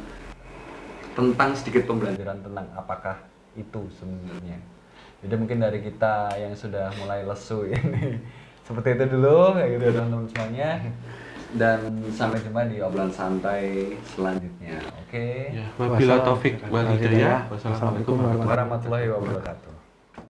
tentang 1.16 1.50
sedikit 1.56 1.88
pembelajaran 1.88 2.44
tentang 2.44 2.66
apakah 2.76 3.16
itu 3.56 3.88
sebenarnya. 3.96 4.60
Jadi 5.24 5.34
mungkin 5.34 5.64
dari 5.64 5.80
kita 5.80 6.28
yang 6.36 6.52
sudah 6.52 6.92
mulai 7.00 7.24
lesu 7.24 7.64
ini 7.64 8.20
seperti 8.68 9.00
itu 9.00 9.04
dulu 9.16 9.56
kayak 9.56 9.68
gitu 9.74 9.82
ya 9.82 9.92
teman-teman 9.96 10.26
semuanya. 10.28 10.70
Dan 11.54 12.02
sampai 12.10 12.42
jumpa 12.42 12.66
di 12.66 12.82
obrolan 12.82 13.12
santai 13.12 13.94
selanjutnya. 14.02 14.82
Oke. 15.06 15.54
Ya, 15.54 15.66
wabila 15.78 16.18
taufik 16.26 16.58
wal 16.66 16.90
hidayah. 16.90 17.46
Wassalamualaikum 17.46 18.18
Warahmatullahi 18.42 19.06
wabarakatuh. 19.14 19.75